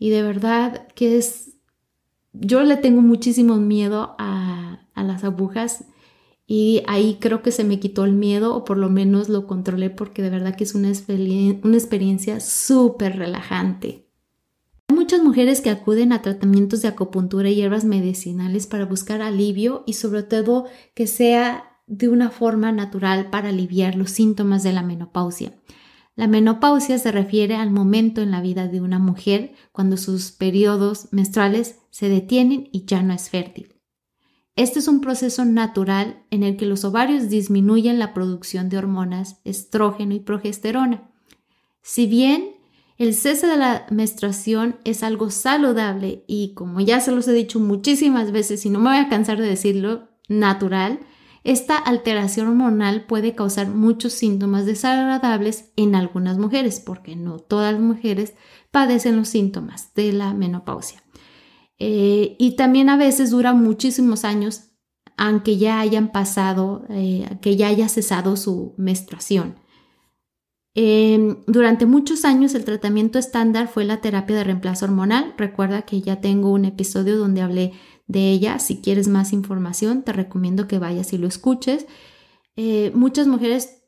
y 0.00 0.10
de 0.10 0.22
verdad 0.22 0.88
que 0.96 1.16
es, 1.16 1.52
yo 2.32 2.64
le 2.64 2.76
tengo 2.76 3.02
muchísimo 3.02 3.58
miedo 3.58 4.16
a, 4.18 4.88
a 4.94 5.04
las 5.04 5.22
agujas 5.22 5.84
y 6.52 6.82
ahí 6.88 7.18
creo 7.20 7.42
que 7.42 7.52
se 7.52 7.62
me 7.62 7.78
quitó 7.78 8.04
el 8.04 8.12
miedo 8.12 8.56
o 8.56 8.64
por 8.64 8.76
lo 8.76 8.90
menos 8.90 9.28
lo 9.28 9.46
controlé 9.46 9.88
porque 9.88 10.20
de 10.20 10.30
verdad 10.30 10.56
que 10.56 10.64
es 10.64 10.74
una, 10.74 10.88
experiencia 10.88 12.40
súper 12.40 13.18
relajante. 13.18 14.08
Hay 14.88 14.96
muchas 14.96 15.22
mujeres 15.22 15.60
que 15.60 15.70
acuden 15.70 16.12
a 16.12 16.22
tratamientos 16.22 16.82
de 16.82 16.88
acupuntura 16.88 17.48
y 17.48 17.54
hierbas 17.54 17.84
medicinales 17.84 18.66
para 18.66 18.84
buscar 18.84 19.22
alivio 19.22 19.84
y 19.86 19.92
sobre 19.92 20.24
todo 20.24 20.64
que 20.92 21.06
sea 21.06 21.78
de 21.86 22.08
una 22.08 22.30
forma 22.30 22.72
natural 22.72 23.30
para 23.30 23.50
aliviar 23.50 23.94
los 23.94 24.10
síntomas 24.10 24.64
de 24.64 24.72
la 24.72 24.82
menopausia. 24.82 25.52
La 26.20 26.26
menopausia 26.26 26.98
se 26.98 27.12
refiere 27.12 27.54
al 27.54 27.70
momento 27.70 28.20
en 28.20 28.30
la 28.30 28.42
vida 28.42 28.68
de 28.68 28.82
una 28.82 28.98
mujer 28.98 29.54
cuando 29.72 29.96
sus 29.96 30.32
periodos 30.32 31.08
menstruales 31.12 31.78
se 31.88 32.10
detienen 32.10 32.68
y 32.72 32.84
ya 32.84 33.02
no 33.02 33.14
es 33.14 33.30
fértil. 33.30 33.74
Este 34.54 34.80
es 34.80 34.88
un 34.88 35.00
proceso 35.00 35.46
natural 35.46 36.22
en 36.30 36.42
el 36.42 36.58
que 36.58 36.66
los 36.66 36.84
ovarios 36.84 37.30
disminuyen 37.30 37.98
la 37.98 38.12
producción 38.12 38.68
de 38.68 38.76
hormonas 38.76 39.40
estrógeno 39.46 40.12
y 40.14 40.20
progesterona. 40.20 41.10
Si 41.80 42.06
bien 42.06 42.50
el 42.98 43.14
cese 43.14 43.46
de 43.46 43.56
la 43.56 43.86
menstruación 43.90 44.76
es 44.84 45.02
algo 45.02 45.30
saludable 45.30 46.22
y 46.26 46.52
como 46.52 46.82
ya 46.82 47.00
se 47.00 47.12
los 47.12 47.28
he 47.28 47.32
dicho 47.32 47.60
muchísimas 47.60 48.30
veces 48.30 48.66
y 48.66 48.68
no 48.68 48.78
me 48.78 48.90
voy 48.90 48.98
a 48.98 49.08
cansar 49.08 49.40
de 49.40 49.48
decirlo, 49.48 50.10
natural, 50.28 51.00
esta 51.42 51.76
alteración 51.76 52.48
hormonal 52.48 53.06
puede 53.06 53.34
causar 53.34 53.68
muchos 53.68 54.12
síntomas 54.12 54.66
desagradables 54.66 55.72
en 55.76 55.94
algunas 55.94 56.38
mujeres, 56.38 56.80
porque 56.80 57.16
no 57.16 57.38
todas 57.38 57.72
las 57.72 57.82
mujeres 57.82 58.34
padecen 58.70 59.16
los 59.16 59.28
síntomas 59.28 59.94
de 59.94 60.12
la 60.12 60.34
menopausia. 60.34 61.02
Eh, 61.78 62.36
y 62.38 62.56
también 62.56 62.90
a 62.90 62.98
veces 62.98 63.30
dura 63.30 63.54
muchísimos 63.54 64.24
años, 64.24 64.72
aunque 65.16 65.56
ya 65.56 65.80
hayan 65.80 66.12
pasado, 66.12 66.84
eh, 66.90 67.38
que 67.40 67.56
ya 67.56 67.68
haya 67.68 67.88
cesado 67.88 68.36
su 68.36 68.74
menstruación. 68.76 69.56
Em, 70.74 71.38
durante 71.46 71.84
muchos 71.84 72.24
años 72.24 72.54
el 72.54 72.64
tratamiento 72.64 73.18
estándar 73.18 73.66
fue 73.66 73.84
la 73.84 74.00
terapia 74.00 74.36
de 74.36 74.44
reemplazo 74.44 74.84
hormonal. 74.84 75.34
Recuerda 75.36 75.82
que 75.82 76.00
ya 76.00 76.20
tengo 76.20 76.52
un 76.52 76.64
episodio 76.64 77.18
donde 77.18 77.40
hablé 77.40 77.72
de 78.10 78.30
ella. 78.30 78.58
Si 78.58 78.80
quieres 78.80 79.08
más 79.08 79.32
información, 79.32 80.02
te 80.02 80.12
recomiendo 80.12 80.66
que 80.66 80.78
vayas 80.78 81.12
y 81.12 81.18
lo 81.18 81.28
escuches. 81.28 81.86
Eh, 82.56 82.90
muchas 82.94 83.28
mujeres 83.28 83.84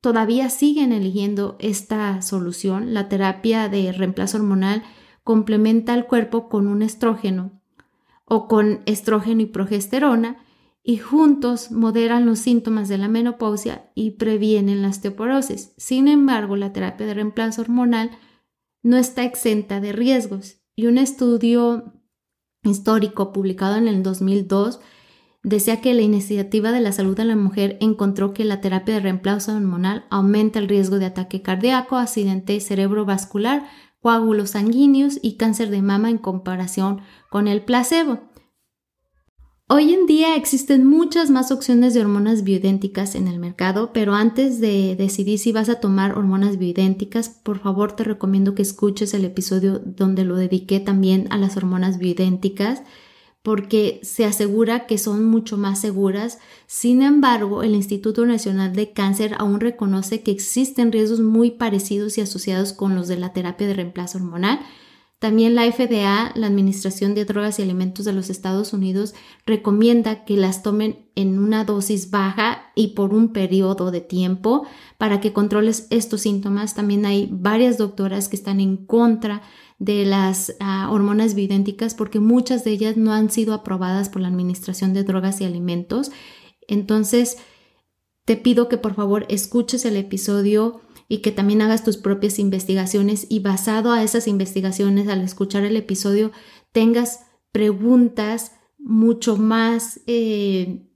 todavía 0.00 0.50
siguen 0.50 0.92
eligiendo 0.92 1.56
esta 1.58 2.20
solución. 2.20 2.92
La 2.92 3.08
terapia 3.08 3.68
de 3.68 3.90
reemplazo 3.92 4.36
hormonal 4.36 4.82
complementa 5.24 5.94
al 5.94 6.06
cuerpo 6.06 6.48
con 6.48 6.66
un 6.66 6.82
estrógeno 6.82 7.62
o 8.26 8.48
con 8.48 8.82
estrógeno 8.86 9.40
y 9.40 9.46
progesterona 9.46 10.44
y 10.82 10.98
juntos 10.98 11.70
moderan 11.70 12.26
los 12.26 12.40
síntomas 12.40 12.88
de 12.88 12.98
la 12.98 13.08
menopausia 13.08 13.90
y 13.94 14.12
previenen 14.12 14.82
la 14.82 14.88
osteoporosis. 14.88 15.72
Sin 15.76 16.08
embargo, 16.08 16.56
la 16.56 16.72
terapia 16.72 17.06
de 17.06 17.14
reemplazo 17.14 17.62
hormonal 17.62 18.10
no 18.82 18.96
está 18.96 19.24
exenta 19.24 19.80
de 19.80 19.92
riesgos 19.92 20.56
y 20.74 20.86
un 20.86 20.98
estudio 20.98 22.01
histórico 22.64 23.32
publicado 23.32 23.76
en 23.76 23.88
el 23.88 24.02
2002 24.02 24.80
decía 25.42 25.80
que 25.80 25.94
la 25.94 26.02
iniciativa 26.02 26.70
de 26.70 26.80
la 26.80 26.92
salud 26.92 27.16
de 27.16 27.24
la 27.24 27.36
mujer 27.36 27.76
encontró 27.80 28.32
que 28.32 28.44
la 28.44 28.60
terapia 28.60 28.94
de 28.94 29.00
reemplazo 29.00 29.56
hormonal 29.56 30.04
aumenta 30.10 30.58
el 30.58 30.68
riesgo 30.68 30.98
de 30.98 31.06
ataque 31.06 31.42
cardíaco, 31.42 31.96
accidente 31.96 32.58
cerebrovascular, 32.60 33.68
coágulos 34.00 34.50
sanguíneos 34.50 35.18
y 35.22 35.36
cáncer 35.36 35.70
de 35.70 35.82
mama 35.82 36.10
en 36.10 36.18
comparación 36.18 37.00
con 37.28 37.48
el 37.48 37.62
placebo. 37.62 38.20
Hoy 39.74 39.94
en 39.94 40.04
día 40.04 40.36
existen 40.36 40.86
muchas 40.86 41.30
más 41.30 41.50
opciones 41.50 41.94
de 41.94 42.02
hormonas 42.02 42.44
bioidénticas 42.44 43.14
en 43.14 43.26
el 43.26 43.38
mercado, 43.38 43.90
pero 43.94 44.12
antes 44.12 44.60
de 44.60 44.96
decidir 44.96 45.38
si 45.38 45.50
vas 45.50 45.70
a 45.70 45.80
tomar 45.80 46.18
hormonas 46.18 46.58
bioidénticas, 46.58 47.30
por 47.30 47.58
favor 47.58 47.96
te 47.96 48.04
recomiendo 48.04 48.54
que 48.54 48.60
escuches 48.60 49.14
el 49.14 49.24
episodio 49.24 49.80
donde 49.82 50.26
lo 50.26 50.36
dediqué 50.36 50.78
también 50.78 51.26
a 51.30 51.38
las 51.38 51.56
hormonas 51.56 51.96
bioidénticas 51.96 52.82
porque 53.40 53.98
se 54.02 54.26
asegura 54.26 54.86
que 54.86 54.98
son 54.98 55.24
mucho 55.24 55.56
más 55.56 55.80
seguras. 55.80 56.38
Sin 56.66 57.00
embargo, 57.00 57.62
el 57.62 57.74
Instituto 57.74 58.26
Nacional 58.26 58.74
de 58.74 58.92
Cáncer 58.92 59.36
aún 59.38 59.58
reconoce 59.58 60.22
que 60.22 60.32
existen 60.32 60.92
riesgos 60.92 61.20
muy 61.20 61.50
parecidos 61.50 62.18
y 62.18 62.20
asociados 62.20 62.74
con 62.74 62.94
los 62.94 63.08
de 63.08 63.16
la 63.16 63.32
terapia 63.32 63.66
de 63.68 63.72
reemplazo 63.72 64.18
hormonal. 64.18 64.60
También 65.22 65.54
la 65.54 65.70
FDA, 65.70 66.32
la 66.34 66.48
Administración 66.48 67.14
de 67.14 67.24
Drogas 67.24 67.60
y 67.60 67.62
Alimentos 67.62 68.04
de 68.04 68.12
los 68.12 68.28
Estados 68.28 68.72
Unidos, 68.72 69.14
recomienda 69.46 70.24
que 70.24 70.36
las 70.36 70.64
tomen 70.64 71.06
en 71.14 71.38
una 71.38 71.64
dosis 71.64 72.10
baja 72.10 72.72
y 72.74 72.88
por 72.88 73.14
un 73.14 73.32
periodo 73.32 73.92
de 73.92 74.00
tiempo 74.00 74.66
para 74.98 75.20
que 75.20 75.32
controles 75.32 75.86
estos 75.90 76.22
síntomas. 76.22 76.74
También 76.74 77.06
hay 77.06 77.28
varias 77.30 77.78
doctoras 77.78 78.28
que 78.28 78.34
están 78.34 78.58
en 78.58 78.76
contra 78.76 79.42
de 79.78 80.04
las 80.06 80.56
ah, 80.58 80.88
hormonas 80.90 81.36
bioidénticas 81.36 81.94
porque 81.94 82.18
muchas 82.18 82.64
de 82.64 82.72
ellas 82.72 82.96
no 82.96 83.12
han 83.12 83.30
sido 83.30 83.54
aprobadas 83.54 84.08
por 84.08 84.22
la 84.22 84.28
Administración 84.28 84.92
de 84.92 85.04
Drogas 85.04 85.40
y 85.40 85.44
Alimentos. 85.44 86.10
Entonces, 86.66 87.36
te 88.24 88.36
pido 88.36 88.68
que 88.68 88.78
por 88.78 88.94
favor 88.94 89.26
escuches 89.28 89.84
el 89.84 89.96
episodio 89.96 90.80
y 91.08 91.18
que 91.18 91.32
también 91.32 91.62
hagas 91.62 91.84
tus 91.84 91.96
propias 91.96 92.38
investigaciones 92.38 93.26
y 93.28 93.40
basado 93.40 93.92
a 93.92 94.02
esas 94.02 94.28
investigaciones, 94.28 95.08
al 95.08 95.20
escuchar 95.20 95.64
el 95.64 95.76
episodio, 95.76 96.32
tengas 96.72 97.20
preguntas 97.50 98.52
mucho 98.78 99.36
más 99.36 100.00
eh, 100.06 100.88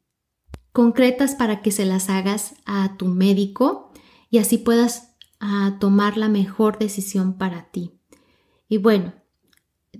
concretas 0.73 1.35
para 1.35 1.62
que 1.62 1.71
se 1.71 1.85
las 1.85 2.09
hagas 2.09 2.54
a 2.64 2.97
tu 2.97 3.06
médico 3.06 3.92
y 4.30 4.38
así 4.38 4.59
puedas 4.59 5.16
ah, 5.40 5.76
tomar 5.80 6.16
la 6.16 6.28
mejor 6.28 6.78
decisión 6.78 7.37
para 7.38 7.71
ti. 7.71 8.00
Y 8.68 8.78
bueno, 8.78 9.14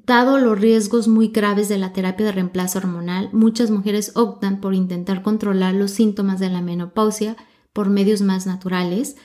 dado 0.05 0.39
los 0.39 0.61
riesgos 0.61 1.09
muy 1.09 1.29
graves 1.29 1.69
de 1.69 1.79
la 1.79 1.93
terapia 1.93 2.27
de 2.27 2.33
reemplazo 2.33 2.79
hormonal, 2.79 3.31
muchas 3.33 3.71
mujeres 3.71 4.13
optan 4.15 4.61
por 4.61 4.75
intentar 4.75 5.23
controlar 5.23 5.75
los 5.75 5.93
síntomas 5.93 6.41
de 6.41 6.51
la 6.51 6.61
menopausia 6.61 7.37
por 7.73 7.89
medios 7.89 8.21
más 8.21 8.47
naturales. 8.47 9.17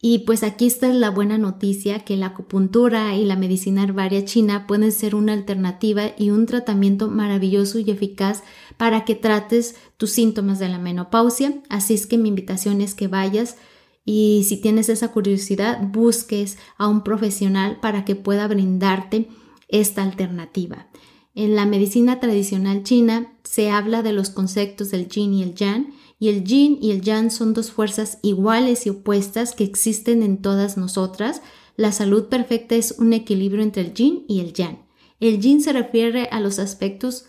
Y 0.00 0.20
pues 0.20 0.42
aquí 0.42 0.66
está 0.66 0.88
la 0.88 1.10
buena 1.10 1.38
noticia 1.38 2.00
que 2.00 2.16
la 2.16 2.26
acupuntura 2.26 3.14
y 3.14 3.24
la 3.24 3.36
medicina 3.36 3.84
herbaria 3.84 4.24
china 4.24 4.66
pueden 4.66 4.90
ser 4.90 5.14
una 5.14 5.32
alternativa 5.32 6.10
y 6.18 6.30
un 6.30 6.46
tratamiento 6.46 7.08
maravilloso 7.08 7.78
y 7.78 7.88
eficaz 7.88 8.42
para 8.76 9.04
que 9.04 9.14
trates 9.14 9.76
tus 9.96 10.10
síntomas 10.10 10.58
de 10.58 10.68
la 10.68 10.78
menopausia. 10.78 11.62
Así 11.68 11.94
es 11.94 12.08
que 12.08 12.18
mi 12.18 12.30
invitación 12.30 12.80
es 12.80 12.94
que 12.94 13.06
vayas 13.06 13.56
y 14.04 14.44
si 14.48 14.60
tienes 14.60 14.88
esa 14.88 15.12
curiosidad, 15.12 15.80
busques 15.80 16.58
a 16.76 16.88
un 16.88 17.04
profesional 17.04 17.78
para 17.80 18.04
que 18.04 18.16
pueda 18.16 18.48
brindarte 18.48 19.28
esta 19.72 20.02
alternativa. 20.02 20.88
En 21.34 21.56
la 21.56 21.66
medicina 21.66 22.20
tradicional 22.20 22.84
china 22.84 23.32
se 23.42 23.70
habla 23.70 24.02
de 24.02 24.12
los 24.12 24.30
conceptos 24.30 24.90
del 24.90 25.08
yin 25.08 25.34
y 25.34 25.42
el 25.42 25.54
yang, 25.54 25.92
y 26.18 26.28
el 26.28 26.44
yin 26.44 26.78
y 26.80 26.92
el 26.92 27.00
yang 27.00 27.30
son 27.30 27.52
dos 27.52 27.72
fuerzas 27.72 28.18
iguales 28.22 28.86
y 28.86 28.90
opuestas 28.90 29.54
que 29.54 29.64
existen 29.64 30.22
en 30.22 30.40
todas 30.40 30.76
nosotras. 30.76 31.42
La 31.76 31.90
salud 31.90 32.28
perfecta 32.28 32.76
es 32.76 32.94
un 32.98 33.12
equilibrio 33.12 33.62
entre 33.62 33.82
el 33.82 33.94
yin 33.94 34.24
y 34.28 34.40
el 34.40 34.52
yang. 34.52 34.86
El 35.18 35.40
yin 35.40 35.60
se 35.60 35.72
refiere 35.72 36.28
a 36.30 36.38
los 36.38 36.58
aspectos 36.58 37.24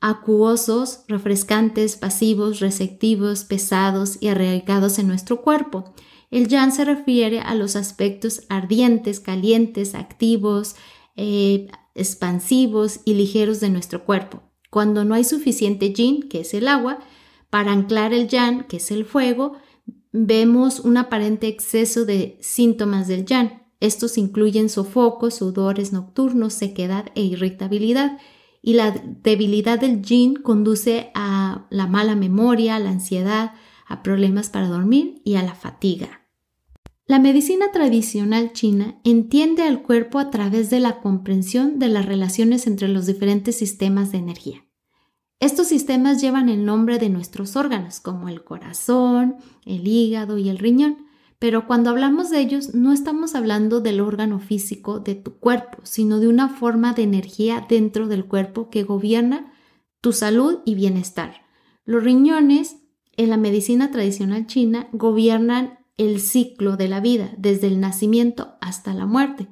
acuosos, 0.00 1.00
refrescantes, 1.08 1.96
pasivos, 1.96 2.60
receptivos, 2.60 3.44
pesados 3.44 4.18
y 4.20 4.28
arraigados 4.28 4.98
en 4.98 5.08
nuestro 5.08 5.42
cuerpo. 5.42 5.94
El 6.30 6.48
yang 6.48 6.72
se 6.72 6.84
refiere 6.84 7.40
a 7.40 7.54
los 7.54 7.74
aspectos 7.74 8.42
ardientes, 8.48 9.18
calientes, 9.18 9.94
activos, 9.94 10.76
eh, 11.20 11.68
expansivos 11.94 13.00
y 13.04 13.12
ligeros 13.12 13.60
de 13.60 13.68
nuestro 13.68 14.04
cuerpo. 14.04 14.42
Cuando 14.70 15.04
no 15.04 15.14
hay 15.14 15.24
suficiente 15.24 15.92
yin, 15.92 16.28
que 16.30 16.40
es 16.40 16.54
el 16.54 16.66
agua, 16.66 16.98
para 17.50 17.72
anclar 17.72 18.14
el 18.14 18.26
yang, 18.26 18.66
que 18.66 18.78
es 18.78 18.90
el 18.90 19.04
fuego, 19.04 19.52
vemos 20.12 20.80
un 20.80 20.96
aparente 20.96 21.46
exceso 21.46 22.06
de 22.06 22.38
síntomas 22.40 23.06
del 23.06 23.26
yang. 23.26 23.66
Estos 23.80 24.16
incluyen 24.16 24.70
sofocos, 24.70 25.34
sudores 25.34 25.92
nocturnos, 25.92 26.54
sequedad 26.54 27.06
e 27.14 27.22
irritabilidad 27.22 28.18
y 28.62 28.74
la 28.74 28.90
debilidad 28.90 29.78
del 29.78 30.02
yin 30.02 30.36
conduce 30.36 31.10
a 31.14 31.66
la 31.68 31.86
mala 31.86 32.14
memoria, 32.14 32.78
la 32.78 32.90
ansiedad, 32.90 33.52
a 33.86 34.02
problemas 34.02 34.48
para 34.48 34.68
dormir 34.68 35.20
y 35.24 35.34
a 35.34 35.42
la 35.42 35.54
fatiga. 35.54 36.29
La 37.10 37.18
medicina 37.18 37.72
tradicional 37.72 38.52
china 38.52 39.00
entiende 39.02 39.64
al 39.64 39.82
cuerpo 39.82 40.20
a 40.20 40.30
través 40.30 40.70
de 40.70 40.78
la 40.78 41.00
comprensión 41.00 41.80
de 41.80 41.88
las 41.88 42.06
relaciones 42.06 42.68
entre 42.68 42.86
los 42.86 43.06
diferentes 43.06 43.56
sistemas 43.56 44.12
de 44.12 44.18
energía. 44.18 44.64
Estos 45.40 45.66
sistemas 45.66 46.20
llevan 46.20 46.48
el 46.48 46.64
nombre 46.64 47.00
de 47.00 47.08
nuestros 47.08 47.56
órganos, 47.56 47.98
como 47.98 48.28
el 48.28 48.44
corazón, 48.44 49.38
el 49.66 49.88
hígado 49.88 50.38
y 50.38 50.50
el 50.50 50.58
riñón, 50.58 50.98
pero 51.40 51.66
cuando 51.66 51.90
hablamos 51.90 52.30
de 52.30 52.38
ellos 52.38 52.76
no 52.76 52.92
estamos 52.92 53.34
hablando 53.34 53.80
del 53.80 54.00
órgano 54.00 54.38
físico 54.38 55.00
de 55.00 55.16
tu 55.16 55.40
cuerpo, 55.40 55.78
sino 55.82 56.20
de 56.20 56.28
una 56.28 56.48
forma 56.48 56.92
de 56.92 57.02
energía 57.02 57.66
dentro 57.68 58.06
del 58.06 58.26
cuerpo 58.26 58.70
que 58.70 58.84
gobierna 58.84 59.52
tu 60.00 60.12
salud 60.12 60.60
y 60.64 60.76
bienestar. 60.76 61.42
Los 61.84 62.04
riñones 62.04 62.76
en 63.16 63.30
la 63.30 63.36
medicina 63.36 63.90
tradicional 63.90 64.46
china 64.46 64.88
gobiernan 64.92 65.79
el 65.96 66.20
ciclo 66.20 66.76
de 66.76 66.88
la 66.88 67.00
vida, 67.00 67.32
desde 67.36 67.66
el 67.66 67.80
nacimiento 67.80 68.54
hasta 68.60 68.94
la 68.94 69.06
muerte, 69.06 69.48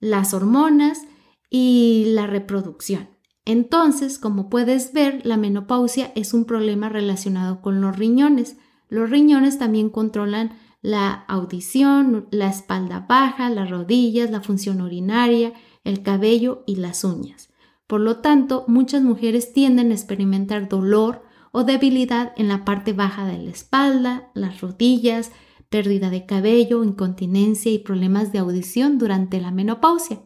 las 0.00 0.34
hormonas 0.34 1.02
y 1.50 2.06
la 2.08 2.26
reproducción. 2.26 3.08
Entonces, 3.44 4.18
como 4.18 4.48
puedes 4.48 4.92
ver, 4.92 5.24
la 5.26 5.36
menopausia 5.36 6.12
es 6.14 6.32
un 6.32 6.46
problema 6.46 6.88
relacionado 6.88 7.60
con 7.60 7.80
los 7.80 7.96
riñones. 7.96 8.56
Los 8.88 9.10
riñones 9.10 9.58
también 9.58 9.90
controlan 9.90 10.56
la 10.80 11.12
audición, 11.28 12.26
la 12.30 12.48
espalda 12.48 13.06
baja, 13.08 13.50
las 13.50 13.70
rodillas, 13.70 14.30
la 14.30 14.40
función 14.40 14.80
urinaria, 14.80 15.52
el 15.82 16.02
cabello 16.02 16.62
y 16.66 16.76
las 16.76 17.04
uñas. 17.04 17.50
Por 17.86 18.00
lo 18.00 18.18
tanto, 18.18 18.64
muchas 18.66 19.02
mujeres 19.02 19.52
tienden 19.52 19.90
a 19.90 19.94
experimentar 19.94 20.68
dolor 20.68 21.22
o 21.52 21.64
debilidad 21.64 22.32
en 22.36 22.48
la 22.48 22.64
parte 22.64 22.92
baja 22.92 23.26
de 23.26 23.38
la 23.38 23.50
espalda, 23.50 24.30
las 24.34 24.60
rodillas, 24.60 25.30
pérdida 25.74 26.08
de 26.08 26.24
cabello, 26.24 26.84
incontinencia 26.84 27.72
y 27.72 27.80
problemas 27.80 28.30
de 28.30 28.38
audición 28.38 28.96
durante 28.96 29.40
la 29.40 29.50
menopausia. 29.50 30.22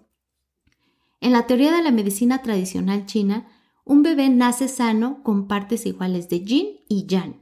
En 1.23 1.33
la 1.33 1.47
teoría 1.47 1.75
de 1.75 1.83
la 1.83 1.91
medicina 1.91 2.43
tradicional 2.43 3.07
china, 3.07 3.49
un 3.87 4.03
bebé 4.03 4.29
nace 4.29 4.69
sano 4.69 5.23
con 5.23 5.49
partes 5.49 5.87
iguales 5.87 6.29
de 6.29 6.45
yin 6.45 6.81
y 6.87 7.07
yang. 7.07 7.41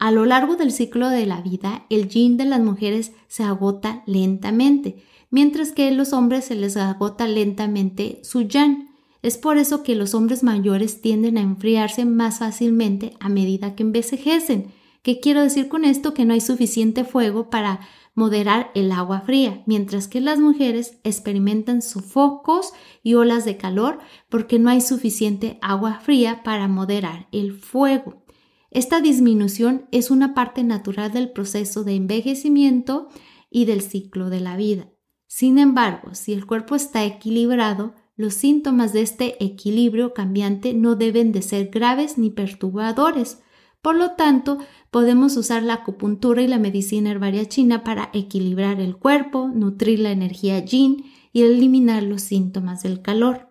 A 0.00 0.10
lo 0.10 0.26
largo 0.26 0.56
del 0.56 0.72
ciclo 0.72 1.10
de 1.10 1.26
la 1.26 1.40
vida, 1.40 1.86
el 1.90 2.08
yin 2.08 2.38
de 2.38 2.44
las 2.44 2.58
mujeres 2.58 3.12
se 3.28 3.44
agota 3.44 4.02
lentamente, 4.04 5.04
mientras 5.30 5.70
que 5.70 5.86
a 5.86 5.92
los 5.92 6.12
hombres 6.12 6.46
se 6.46 6.56
les 6.56 6.76
agota 6.76 7.28
lentamente 7.28 8.20
su 8.24 8.42
yang. 8.48 8.88
Es 9.22 9.38
por 9.38 9.58
eso 9.58 9.84
que 9.84 9.94
los 9.94 10.12
hombres 10.12 10.42
mayores 10.42 11.00
tienden 11.00 11.38
a 11.38 11.42
enfriarse 11.42 12.04
más 12.04 12.40
fácilmente 12.40 13.12
a 13.20 13.28
medida 13.28 13.76
que 13.76 13.84
envejecen, 13.84 14.72
¿Qué 15.02 15.20
quiero 15.20 15.42
decir 15.42 15.68
con 15.68 15.84
esto? 15.84 16.14
Que 16.14 16.24
no 16.24 16.34
hay 16.34 16.40
suficiente 16.40 17.04
fuego 17.04 17.50
para 17.50 17.80
moderar 18.14 18.72
el 18.74 18.90
agua 18.90 19.20
fría, 19.20 19.62
mientras 19.66 20.08
que 20.08 20.20
las 20.20 20.40
mujeres 20.40 20.98
experimentan 21.04 21.82
sofocos 21.82 22.72
y 23.02 23.14
olas 23.14 23.44
de 23.44 23.56
calor 23.56 24.00
porque 24.28 24.58
no 24.58 24.70
hay 24.70 24.80
suficiente 24.80 25.58
agua 25.62 26.00
fría 26.00 26.42
para 26.42 26.66
moderar 26.66 27.28
el 27.30 27.52
fuego. 27.52 28.24
Esta 28.70 29.00
disminución 29.00 29.86
es 29.92 30.10
una 30.10 30.34
parte 30.34 30.62
natural 30.62 31.12
del 31.12 31.30
proceso 31.30 31.84
de 31.84 31.94
envejecimiento 31.94 33.08
y 33.50 33.64
del 33.64 33.80
ciclo 33.82 34.30
de 34.30 34.40
la 34.40 34.56
vida. 34.56 34.90
Sin 35.26 35.58
embargo, 35.58 36.14
si 36.14 36.32
el 36.32 36.46
cuerpo 36.46 36.74
está 36.74 37.04
equilibrado, 37.04 37.94
los 38.16 38.34
síntomas 38.34 38.92
de 38.92 39.02
este 39.02 39.42
equilibrio 39.44 40.12
cambiante 40.12 40.74
no 40.74 40.96
deben 40.96 41.32
de 41.32 41.40
ser 41.40 41.68
graves 41.68 42.18
ni 42.18 42.30
perturbadores. 42.30 43.40
Por 43.80 43.94
lo 43.94 44.16
tanto, 44.16 44.58
podemos 44.90 45.36
usar 45.36 45.62
la 45.62 45.74
acupuntura 45.74 46.42
y 46.42 46.46
la 46.46 46.58
medicina 46.58 47.10
herbaria 47.10 47.46
china 47.46 47.84
para 47.84 48.10
equilibrar 48.12 48.80
el 48.80 48.96
cuerpo, 48.96 49.48
nutrir 49.48 50.00
la 50.00 50.10
energía 50.10 50.58
yin 50.64 51.04
y 51.32 51.42
eliminar 51.42 52.02
los 52.02 52.22
síntomas 52.22 52.82
del 52.82 53.02
calor. 53.02 53.48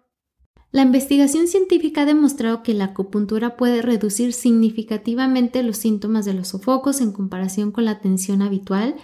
La 0.71 0.81
investigación 0.81 1.47
científica 1.47 2.01
ha 2.01 2.05
demostrado 2.05 2.61
que 2.61 2.73
la 2.73 2.85
acupuntura 2.85 3.55
puede 3.55 3.81
reducir 3.81 4.33
significativamente 4.33 5.63
los 5.63 5.77
síntomas 5.77 6.25
de 6.25 6.33
los 6.33 6.49
sofocos 6.49 6.99
en 6.99 7.13
comparación 7.13 7.71
con 7.71 7.85
la 7.85 7.99
tensión 7.99 8.41
habitual 8.41 8.95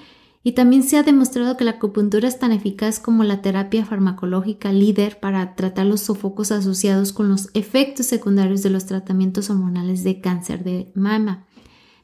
y 0.43 0.51
también 0.51 0.83
se 0.83 0.97
ha 0.97 1.03
demostrado 1.03 1.55
que 1.55 1.63
la 1.63 1.71
acupuntura 1.71 2.27
es 2.27 2.37
tan 2.37 2.51
eficaz 2.51 2.99
como 2.99 3.23
la 3.23 3.41
terapia 3.41 3.85
farmacológica 3.85 4.73
líder 4.73 5.21
para 5.21 5.55
tratar 5.55 5.85
los 5.85 6.01
sofocos 6.01 6.51
asociados 6.51 7.13
con 7.13 7.29
los 7.29 7.49
efectos 7.53 8.07
secundarios 8.07 8.61
de 8.61 8.69
los 8.69 8.85
tratamientos 8.85 9.49
hormonales 9.49 10.03
de 10.03 10.19
cáncer 10.19 10.65
de 10.65 10.91
mama. 10.95 11.47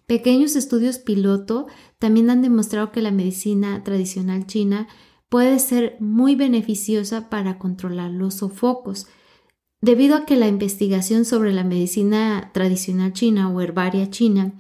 Pequeños 0.10 0.56
estudios 0.56 0.98
piloto 0.98 1.68
también 2.00 2.32
han 2.32 2.42
demostrado 2.42 2.92
que 2.92 3.04
la 3.04 3.12
medicina 3.12 3.84
tradicional 3.84 4.48
china 4.48 4.88
puede 5.30 5.60
ser 5.60 5.98
muy 6.00 6.34
beneficiosa 6.34 7.30
para 7.30 7.60
controlar 7.60 8.10
los 8.10 8.34
sofocos. 8.34 9.06
Debido 9.82 10.16
a 10.16 10.26
que 10.26 10.36
la 10.36 10.48
investigación 10.48 11.26
sobre 11.26 11.54
la 11.54 11.64
medicina 11.64 12.50
tradicional 12.56 13.14
china 13.14 13.52
o 13.52 13.62
herbaria 13.62 14.10
china 14.10 14.54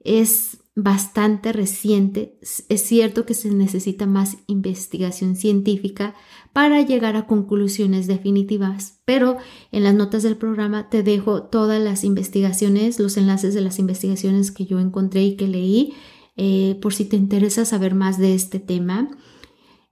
es 0.00 0.62
bastante 0.78 1.54
reciente, 1.54 2.38
es 2.68 2.82
cierto 2.82 3.24
que 3.24 3.32
se 3.32 3.50
necesita 3.50 4.04
más 4.04 4.36
investigación 4.46 5.34
científica 5.34 6.14
para 6.52 6.82
llegar 6.82 7.16
a 7.16 7.26
conclusiones 7.26 8.06
definitivas, 8.06 9.00
pero 9.06 9.38
en 9.72 9.84
las 9.84 9.94
notas 9.94 10.22
del 10.22 10.36
programa 10.36 10.90
te 10.90 11.02
dejo 11.02 11.44
todas 11.44 11.82
las 11.82 12.04
investigaciones, 12.04 13.00
los 13.00 13.16
enlaces 13.16 13.54
de 13.54 13.62
las 13.62 13.78
investigaciones 13.78 14.52
que 14.52 14.66
yo 14.66 14.78
encontré 14.78 15.24
y 15.24 15.36
que 15.36 15.48
leí, 15.48 15.94
eh, 16.36 16.78
por 16.82 16.92
si 16.92 17.06
te 17.06 17.16
interesa 17.16 17.64
saber 17.64 17.94
más 17.94 18.18
de 18.18 18.34
este 18.34 18.58
tema. 18.58 19.16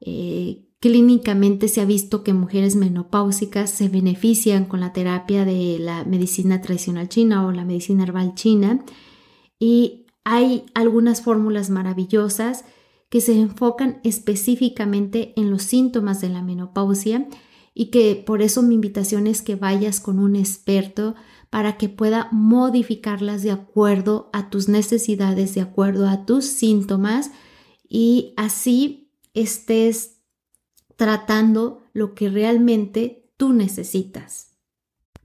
Eh, 0.00 0.66
clínicamente 0.80 1.68
se 1.68 1.80
ha 1.80 1.86
visto 1.86 2.22
que 2.22 2.34
mujeres 2.34 2.76
menopáusicas 2.76 3.70
se 3.70 3.88
benefician 3.88 4.66
con 4.66 4.80
la 4.80 4.92
terapia 4.92 5.46
de 5.46 5.78
la 5.78 6.04
medicina 6.04 6.60
tradicional 6.60 7.08
china 7.08 7.46
o 7.46 7.52
la 7.52 7.64
medicina 7.64 8.02
herbal 8.02 8.34
china 8.34 8.84
y 9.58 10.03
hay 10.24 10.64
algunas 10.74 11.22
fórmulas 11.22 11.70
maravillosas 11.70 12.64
que 13.10 13.20
se 13.20 13.38
enfocan 13.38 14.00
específicamente 14.02 15.34
en 15.37 15.50
los 15.50 15.62
síntomas 15.62 16.20
de 16.20 16.30
la 16.30 16.42
menopausia 16.42 17.28
y 17.74 17.87
que 17.87 18.22
por 18.26 18.42
eso 18.42 18.62
mi 18.62 18.74
invitación 18.74 19.26
es 19.26 19.42
que 19.42 19.56
vayas 19.56 20.00
con 20.00 20.18
un 20.18 20.37
experto 20.37 21.14
para 21.50 21.76
que 21.76 21.88
pueda 21.88 22.28
modificarlas 22.32 23.42
de 23.42 23.50
acuerdo 23.50 24.30
a 24.32 24.50
tus 24.50 24.68
necesidades, 24.68 25.54
de 25.54 25.60
acuerdo 25.60 26.08
a 26.08 26.24
tus 26.24 26.46
síntomas 26.46 27.30
y 27.88 28.32
así 28.37 29.12
estés 29.34 30.22
tratando 30.96 31.82
lo 31.92 32.14
que 32.14 32.30
realmente 32.30 33.30
tú 33.37 33.52
necesitas. 33.52 34.53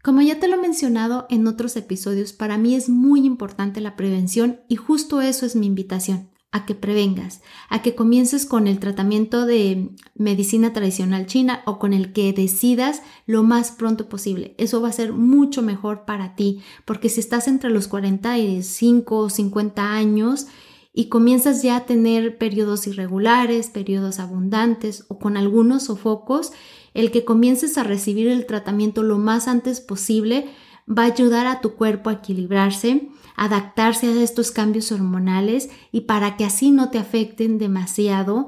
Como 0.01 0.21
ya 0.21 0.39
te 0.39 0.47
lo 0.47 0.55
he 0.55 0.61
mencionado 0.61 1.27
en 1.29 1.45
otros 1.45 1.75
episodios, 1.75 2.31
para 2.31 2.57
mí 2.57 2.73
es 2.73 2.87
muy 2.87 3.25
importante 3.25 3.81
la 3.81 3.97
prevención 3.97 4.61
y 4.69 4.77
justo 4.77 5.19
eso 5.21 5.45
es 5.45 5.57
mi 5.57 5.67
invitación, 5.67 6.29
a 6.51 6.65
que 6.65 6.73
prevengas, 6.73 7.41
a 7.69 7.81
que 7.81 7.95
comiences 7.95 8.45
con 8.45 8.67
el 8.67 8.79
tratamiento 8.79 9.45
de 9.45 9.89
medicina 10.15 10.71
tradicional 10.71 11.25
china 11.25 11.63
o 11.65 11.79
con 11.79 11.91
el 11.91 12.13
que 12.13 12.31
decidas 12.31 13.01
lo 13.25 13.43
más 13.43 13.71
pronto 13.71 14.07
posible. 14.07 14.55
Eso 14.57 14.81
va 14.81 14.87
a 14.87 14.93
ser 14.93 15.11
mucho 15.11 15.61
mejor 15.61 16.05
para 16.05 16.33
ti, 16.33 16.61
porque 16.85 17.09
si 17.09 17.19
estás 17.19 17.49
entre 17.49 17.69
los 17.69 17.89
45 17.89 19.17
o 19.17 19.29
50 19.29 19.93
años, 19.93 20.47
y 20.91 21.05
comienzas 21.05 21.61
ya 21.61 21.77
a 21.77 21.85
tener 21.85 22.37
periodos 22.37 22.87
irregulares, 22.87 23.69
periodos 23.69 24.19
abundantes 24.19 25.05
o 25.07 25.19
con 25.19 25.37
algunos 25.37 25.83
sofocos, 25.83 26.51
el 26.99 27.11
que 27.11 27.25
comiences 27.25 27.77
a 27.77 27.83
recibir 27.83 28.27
el 28.27 28.45
tratamiento 28.45 29.03
lo 29.03 29.17
más 29.17 29.47
antes 29.47 29.79
posible 29.79 30.49
va 30.89 31.03
a 31.03 31.07
ayudar 31.07 31.47
a 31.47 31.61
tu 31.61 31.75
cuerpo 31.75 32.09
a 32.09 32.13
equilibrarse, 32.13 33.09
adaptarse 33.35 34.07
a 34.07 34.21
estos 34.21 34.51
cambios 34.51 34.91
hormonales 34.91 35.69
y 35.91 36.01
para 36.01 36.35
que 36.35 36.45
así 36.45 36.71
no 36.71 36.89
te 36.89 36.97
afecten 36.97 37.57
demasiado. 37.57 38.47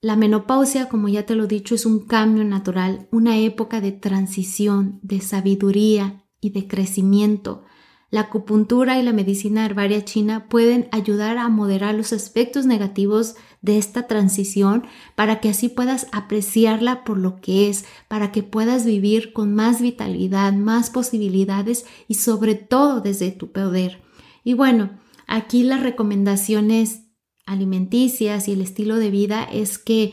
La 0.00 0.16
menopausia, 0.16 0.88
como 0.88 1.08
ya 1.08 1.24
te 1.24 1.34
lo 1.34 1.44
he 1.44 1.48
dicho, 1.48 1.74
es 1.74 1.86
un 1.86 2.00
cambio 2.00 2.44
natural, 2.44 3.08
una 3.10 3.38
época 3.38 3.80
de 3.80 3.92
transición, 3.92 5.00
de 5.02 5.20
sabiduría 5.20 6.24
y 6.40 6.50
de 6.50 6.66
crecimiento. 6.66 7.64
La 8.10 8.22
acupuntura 8.22 8.98
y 8.98 9.02
la 9.02 9.14
medicina 9.14 9.64
herbaria 9.64 10.04
china 10.04 10.46
pueden 10.50 10.88
ayudar 10.92 11.38
a 11.38 11.48
moderar 11.48 11.94
los 11.94 12.12
aspectos 12.12 12.66
negativos 12.66 13.36
de 13.62 13.78
esta 13.78 14.06
transición 14.06 14.84
para 15.14 15.40
que 15.40 15.48
así 15.48 15.68
puedas 15.68 16.08
apreciarla 16.12 17.04
por 17.04 17.16
lo 17.16 17.36
que 17.36 17.70
es, 17.70 17.84
para 18.08 18.32
que 18.32 18.42
puedas 18.42 18.84
vivir 18.84 19.32
con 19.32 19.54
más 19.54 19.80
vitalidad, 19.80 20.52
más 20.52 20.90
posibilidades 20.90 21.86
y 22.08 22.14
sobre 22.14 22.56
todo 22.56 23.00
desde 23.00 23.30
tu 23.30 23.52
poder. 23.52 24.02
Y 24.44 24.54
bueno, 24.54 24.98
aquí 25.26 25.62
las 25.62 25.82
recomendaciones 25.82 27.04
alimenticias 27.46 28.48
y 28.48 28.52
el 28.52 28.60
estilo 28.60 28.96
de 28.96 29.10
vida 29.10 29.44
es 29.44 29.78
que 29.78 30.12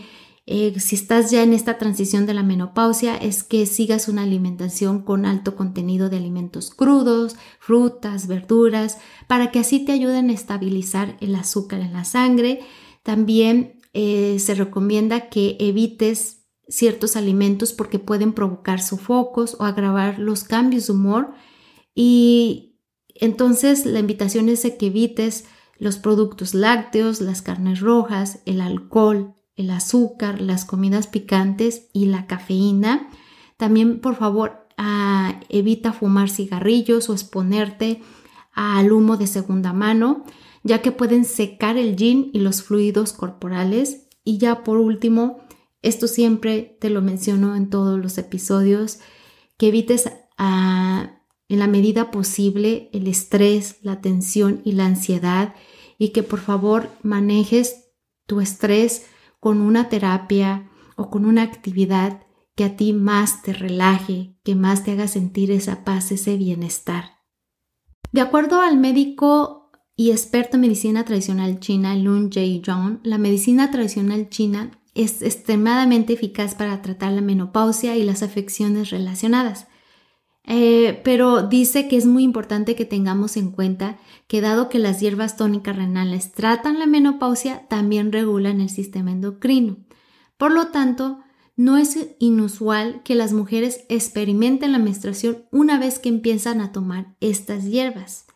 eh, 0.51 0.79
si 0.79 0.95
estás 0.95 1.29
ya 1.29 1.43
en 1.43 1.53
esta 1.53 1.77
transición 1.77 2.25
de 2.25 2.33
la 2.33 2.41
menopausia, 2.41 3.15
es 3.15 3.43
que 3.43 3.67
sigas 3.67 4.07
una 4.07 4.23
alimentación 4.23 5.03
con 5.03 5.27
alto 5.27 5.55
contenido 5.55 6.09
de 6.09 6.17
alimentos 6.17 6.71
crudos, 6.71 7.35
frutas, 7.59 8.25
verduras, 8.25 8.97
para 9.27 9.51
que 9.51 9.59
así 9.59 9.85
te 9.85 9.91
ayuden 9.91 10.31
a 10.31 10.33
estabilizar 10.33 11.17
el 11.21 11.35
azúcar 11.35 11.81
en 11.81 11.93
la 11.93 12.03
sangre. 12.03 12.61
También 13.03 13.81
eh, 13.93 14.37
se 14.39 14.55
recomienda 14.55 15.29
que 15.29 15.57
evites 15.59 16.45
ciertos 16.67 17.15
alimentos 17.15 17.73
porque 17.73 17.99
pueden 17.99 18.33
provocar 18.33 18.81
sofocos 18.81 19.57
o 19.59 19.65
agravar 19.65 20.19
los 20.19 20.43
cambios 20.43 20.87
de 20.87 20.93
humor. 20.93 21.33
Y 21.95 22.77
entonces 23.15 23.85
la 23.85 23.99
invitación 23.99 24.49
es 24.49 24.61
que 24.61 24.87
evites 24.87 25.45
los 25.77 25.97
productos 25.97 26.53
lácteos, 26.53 27.21
las 27.21 27.41
carnes 27.41 27.79
rojas, 27.79 28.41
el 28.45 28.61
alcohol, 28.61 29.33
el 29.55 29.71
azúcar, 29.71 30.39
las 30.41 30.65
comidas 30.65 31.07
picantes 31.07 31.89
y 31.93 32.05
la 32.05 32.27
cafeína. 32.27 33.09
También, 33.57 33.99
por 33.99 34.15
favor, 34.15 34.67
ah, 34.77 35.39
evita 35.49 35.91
fumar 35.91 36.29
cigarrillos 36.29 37.09
o 37.09 37.13
exponerte 37.13 38.01
al 38.53 38.91
humo 38.91 39.17
de 39.17 39.27
segunda 39.27 39.73
mano, 39.73 40.23
ya 40.63 40.81
que 40.81 40.91
pueden 40.91 41.25
secar 41.25 41.77
el 41.77 41.95
yin 41.95 42.31
y 42.33 42.39
los 42.39 42.63
fluidos 42.63 43.13
corporales. 43.13 44.07
Y 44.23 44.37
ya 44.37 44.63
por 44.63 44.77
último, 44.77 45.39
esto 45.81 46.07
siempre 46.07 46.77
te 46.79 46.89
lo 46.89 47.01
menciono 47.01 47.55
en 47.55 47.69
todos 47.69 47.99
los 47.99 48.17
episodios, 48.17 48.99
que 49.57 49.67
evites 49.67 50.11
ah, 50.37 51.21
en 51.47 51.59
la 51.59 51.67
medida 51.67 52.11
posible 52.11 52.89
el 52.93 53.07
estrés, 53.07 53.77
la 53.81 54.01
tensión 54.01 54.61
y 54.63 54.73
la 54.73 54.85
ansiedad 54.85 55.55
y 55.97 56.09
que 56.09 56.23
por 56.23 56.39
favor 56.39 56.89
manejes 57.01 57.91
tu 58.25 58.39
estrés 58.39 59.07
con 59.39 59.61
una 59.61 59.89
terapia 59.89 60.69
o 60.95 61.09
con 61.09 61.25
una 61.25 61.43
actividad 61.43 62.23
que 62.55 62.65
a 62.65 62.75
ti 62.75 62.93
más 62.93 63.41
te 63.41 63.53
relaje, 63.53 64.35
que 64.43 64.53
más 64.53 64.83
te 64.83 64.91
haga 64.91 65.07
sentir 65.07 65.49
esa 65.49 65.83
paz, 65.83 66.11
ese 66.11 66.35
bienestar. 66.35 67.19
De 68.11 68.21
acuerdo 68.21 68.61
al 68.61 68.77
médico 68.77 69.58
y 69.99 70.11
experto 70.11 70.55
en 70.55 70.61
medicina 70.61 71.03
tradicional 71.03 71.59
china 71.59 71.93
Lun 71.93 72.31
Jay 72.31 72.61
Zhong, 72.65 73.01
la 73.03 73.17
medicina 73.17 73.69
tradicional 73.69 74.29
china 74.29 74.71
es 74.95 75.21
extremadamente 75.21 76.13
eficaz 76.13 76.55
para 76.55 76.81
tratar 76.81 77.11
la 77.11 77.19
menopausia 77.19 77.97
y 77.97 78.03
las 78.03 78.23
afecciones 78.23 78.91
relacionadas. 78.91 79.67
Eh, 80.45 81.01
pero 81.03 81.41
dice 81.41 81.89
que 81.89 81.97
es 81.97 82.05
muy 82.05 82.23
importante 82.23 82.75
que 82.75 82.85
tengamos 82.85 83.35
en 83.35 83.51
cuenta 83.51 83.97
que 84.27 84.39
dado 84.39 84.69
que 84.69 84.79
las 84.79 85.01
hierbas 85.01 85.35
tónicas 85.35 85.75
renales 85.75 86.31
tratan 86.31 86.79
la 86.79 86.85
menopausia, 86.85 87.67
también 87.67 88.13
regulan 88.13 88.61
el 88.61 88.69
sistema 88.69 89.11
endocrino. 89.11 89.79
Por 90.37 90.53
lo 90.53 90.67
tanto, 90.67 91.19
no 91.57 91.75
es 91.75 91.97
inusual 92.19 93.01
que 93.03 93.15
las 93.15 93.33
mujeres 93.33 93.83
experimenten 93.89 94.71
la 94.71 94.79
menstruación 94.79 95.43
una 95.51 95.77
vez 95.77 95.99
que 95.99 96.07
empiezan 96.07 96.61
a 96.61 96.71
tomar 96.71 97.17
estas 97.19 97.65
hierbas. 97.65 98.28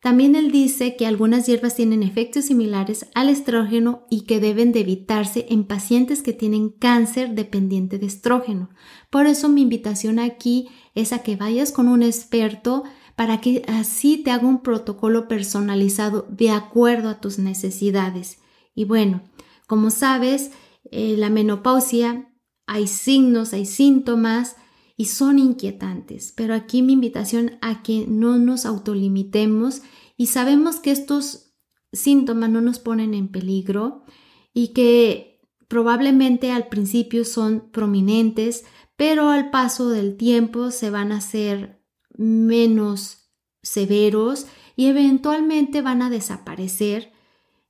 También 0.00 0.36
él 0.36 0.52
dice 0.52 0.94
que 0.94 1.06
algunas 1.06 1.46
hierbas 1.46 1.74
tienen 1.74 2.04
efectos 2.04 2.44
similares 2.44 3.06
al 3.14 3.28
estrógeno 3.28 4.06
y 4.08 4.22
que 4.22 4.38
deben 4.38 4.70
de 4.70 4.80
evitarse 4.80 5.46
en 5.50 5.64
pacientes 5.64 6.22
que 6.22 6.32
tienen 6.32 6.70
cáncer 6.70 7.34
dependiente 7.34 7.98
de 7.98 8.06
estrógeno. 8.06 8.70
Por 9.10 9.26
eso 9.26 9.48
mi 9.48 9.62
invitación 9.62 10.20
aquí 10.20 10.68
es 10.94 11.12
a 11.12 11.24
que 11.24 11.34
vayas 11.34 11.72
con 11.72 11.88
un 11.88 12.04
experto 12.04 12.84
para 13.16 13.40
que 13.40 13.64
así 13.66 14.18
te 14.18 14.30
haga 14.30 14.46
un 14.46 14.62
protocolo 14.62 15.26
personalizado 15.26 16.28
de 16.30 16.50
acuerdo 16.50 17.08
a 17.08 17.20
tus 17.20 17.40
necesidades. 17.40 18.38
Y 18.76 18.84
bueno, 18.84 19.22
como 19.66 19.90
sabes, 19.90 20.52
eh, 20.92 21.16
la 21.18 21.28
menopausia 21.28 22.32
hay 22.68 22.86
signos, 22.86 23.52
hay 23.52 23.66
síntomas 23.66 24.54
y 25.00 25.04
son 25.04 25.38
inquietantes, 25.38 26.32
pero 26.36 26.54
aquí 26.54 26.82
mi 26.82 26.94
invitación 26.94 27.56
a 27.62 27.84
que 27.84 28.04
no 28.08 28.36
nos 28.36 28.66
autolimitemos 28.66 29.82
y 30.16 30.26
sabemos 30.26 30.80
que 30.80 30.90
estos 30.90 31.54
síntomas 31.92 32.50
no 32.50 32.60
nos 32.60 32.80
ponen 32.80 33.14
en 33.14 33.28
peligro 33.28 34.02
y 34.52 34.74
que 34.74 35.40
probablemente 35.68 36.50
al 36.50 36.66
principio 36.66 37.24
son 37.24 37.70
prominentes, 37.70 38.64
pero 38.96 39.28
al 39.28 39.50
paso 39.50 39.88
del 39.88 40.16
tiempo 40.16 40.72
se 40.72 40.90
van 40.90 41.12
a 41.12 41.18
hacer 41.18 41.80
menos 42.16 43.30
severos 43.62 44.46
y 44.74 44.86
eventualmente 44.86 45.80
van 45.80 46.02
a 46.02 46.10
desaparecer. 46.10 47.12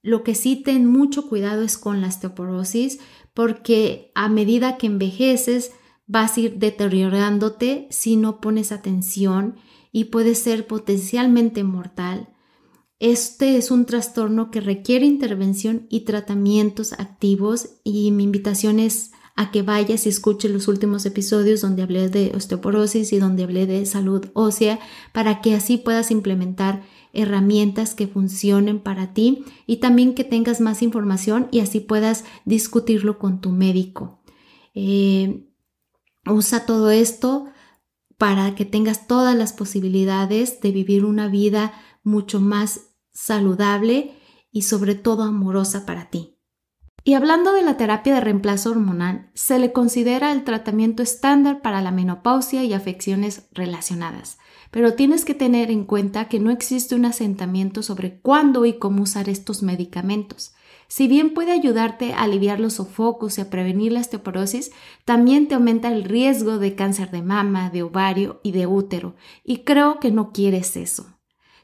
Lo 0.01 0.25
que 0.25 0.35
sí 0.35 0.57
ten 0.57 0.87
mucho 0.87 1.29
cuidado 1.29 1.62
es 1.62 1.77
con 1.77 2.01
la 2.01 2.09
osteoporosis 2.09 3.01
porque 3.35 4.12
a 4.14 4.31
medida 4.31 4.79
que 4.79 4.87
envejeces 4.87 5.73
vas 6.09 6.37
a 6.37 6.40
ir 6.40 6.59
deteriorándote 6.59 7.87
si 7.90 8.16
no 8.16 8.40
pones 8.40 8.73
atención 8.73 9.57
y 9.92 10.05
puede 10.05 10.35
ser 10.35 10.66
potencialmente 10.66 11.62
mortal. 11.62 12.31
Este 12.99 13.57
es 13.57 13.71
un 13.71 13.87
trastorno 13.87 14.51
que 14.51 14.61
requiere 14.61 15.07
intervención 15.07 15.87
y 15.88 16.01
tratamientos 16.01 16.94
activos 16.94 17.77
y 17.85 18.11
mi 18.11 18.25
invitación 18.25 18.81
es 18.81 19.12
a 19.37 19.53
que 19.53 19.62
vayas 19.62 20.05
y 20.05 20.09
escuches 20.09 20.51
los 20.51 20.66
últimos 20.66 21.07
episodios 21.07 21.61
donde 21.61 21.83
hablé 21.83 22.09
de 22.09 22.33
osteoporosis 22.35 23.12
y 23.12 23.21
donde 23.21 23.44
hablé 23.44 23.66
de 23.66 23.87
salud 23.87 24.27
ósea 24.33 24.81
para 25.12 25.40
que 25.40 25.55
así 25.55 25.77
puedas 25.77 26.11
implementar 26.11 26.83
herramientas 27.12 27.94
que 27.94 28.09
funcionen 28.09 28.81
para 28.81 29.14
ti 29.14 29.44
y 29.64 29.77
también 29.77 30.14
que 30.14 30.25
tengas 30.25 30.61
más 30.61 30.83
información 30.83 31.47
y 31.53 31.61
así 31.61 31.79
puedas 31.79 32.25
discutirlo 32.47 33.21
con 33.21 33.40
tu 33.40 33.51
médico. 33.51 34.18
Eh, 34.75 35.48
Usa 36.31 36.67
todo 36.67 36.91
esto 36.91 37.47
para 38.17 38.55
que 38.55 38.64
tengas 38.64 39.07
todas 39.07 39.37
las 39.37 39.53
posibilidades 39.53 40.61
de 40.61 40.73
vivir 40.73 41.05
una 41.05 41.29
vida 41.29 41.73
mucho 42.03 42.41
más 42.41 42.88
saludable 43.12 44.14
y 44.51 44.62
sobre 44.62 44.95
todo 44.95 45.23
amorosa 45.23 45.87
para 45.87 46.11
ti. 46.11 46.38
Y 47.05 47.14
hablando 47.14 47.55
de 47.55 47.62
la 47.62 47.77
terapia 47.77 48.14
de 48.14 48.21
reemplazo 48.21 48.71
hormonal, 48.71 49.31
se 49.33 49.59
le 49.59 49.73
considera 49.73 50.33
el 50.33 50.45
tratamiento 50.45 51.03
estándar 51.03 51.62
para 51.62 51.81
la 51.81 51.91
menopausia 51.91 52.64
y 52.64 52.75
afecciones 52.75 53.49
relacionadas, 53.53 54.38
pero 54.71 54.95
tienes 54.95 55.25
que 55.25 55.35
tener 55.35 55.71
en 55.71 55.85
cuenta 55.85 56.29
que 56.29 56.41
no 56.41 56.51
existe 56.51 56.95
un 56.95 57.07
asentamiento 57.07 57.83
sobre 57.83 58.21
cuándo 58.21 58.67
y 58.67 58.79
cómo 58.79 59.05
usar 59.05 59.29
estos 59.29 59.62
medicamentos. 59.62 60.53
Si 60.88 61.07
bien 61.07 61.35
puede 61.35 61.53
ayudarte 61.53 62.14
a 62.14 62.22
aliviar 62.22 62.61
los 62.61 62.74
sofocos 62.74 63.37
y 63.37 63.42
a 63.42 63.51
prevenir 63.51 63.92
la 63.92 64.01
osteoporosis, 64.01 64.72
también 65.05 65.46
te 65.46 65.55
aumenta 65.55 65.92
el 65.92 66.03
riesgo 66.03 66.59
de 66.59 66.74
cáncer 66.74 67.11
de 67.11 67.22
mama, 67.22 67.68
de 67.68 67.83
ovario 67.83 68.40
y 68.42 68.53
de 68.53 68.66
útero, 68.66 69.14
y 69.44 69.59
creo 69.59 70.01
que 70.01 70.11
no 70.11 70.33
quieres 70.33 70.77
eso. 70.77 71.07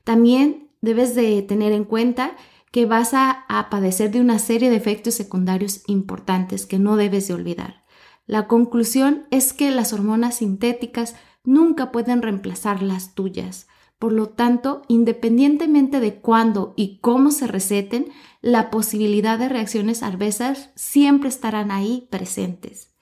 También 0.04 0.70
debes 0.82 1.14
de 1.14 1.40
tener 1.40 1.72
en 1.72 1.84
cuenta 1.84 2.36
que 2.70 2.84
vas 2.84 3.14
a, 3.14 3.46
a 3.48 3.70
padecer 3.70 4.10
de 4.10 4.20
una 4.20 4.38
serie 4.38 4.68
de 4.68 4.76
efectos 4.76 5.14
secundarios 5.14 5.82
importantes 5.86 6.66
que 6.66 6.78
no 6.78 6.96
debes 6.96 7.26
de 7.26 7.34
olvidar. 7.34 7.84
La 8.26 8.46
conclusión 8.46 9.26
es 9.30 9.54
que 9.54 9.70
las 9.70 9.94
hormonas 9.94 10.36
sintéticas 10.36 11.14
nunca 11.44 11.92
pueden 11.92 12.20
reemplazar 12.20 12.82
las 12.82 13.14
tuyas. 13.14 13.68
Por 13.98 14.12
lo 14.12 14.28
tanto, 14.28 14.82
independientemente 14.88 16.00
de 16.00 16.16
cuándo 16.16 16.74
y 16.76 16.98
cómo 16.98 17.30
se 17.30 17.46
receten, 17.46 18.08
la 18.44 18.70
posibilidad 18.70 19.38
de 19.38 19.48
reacciones 19.48 20.02
adversas 20.02 20.68
siempre 20.74 21.30
estarán 21.30 21.70
ahí 21.70 22.06
presentes. 22.10 22.94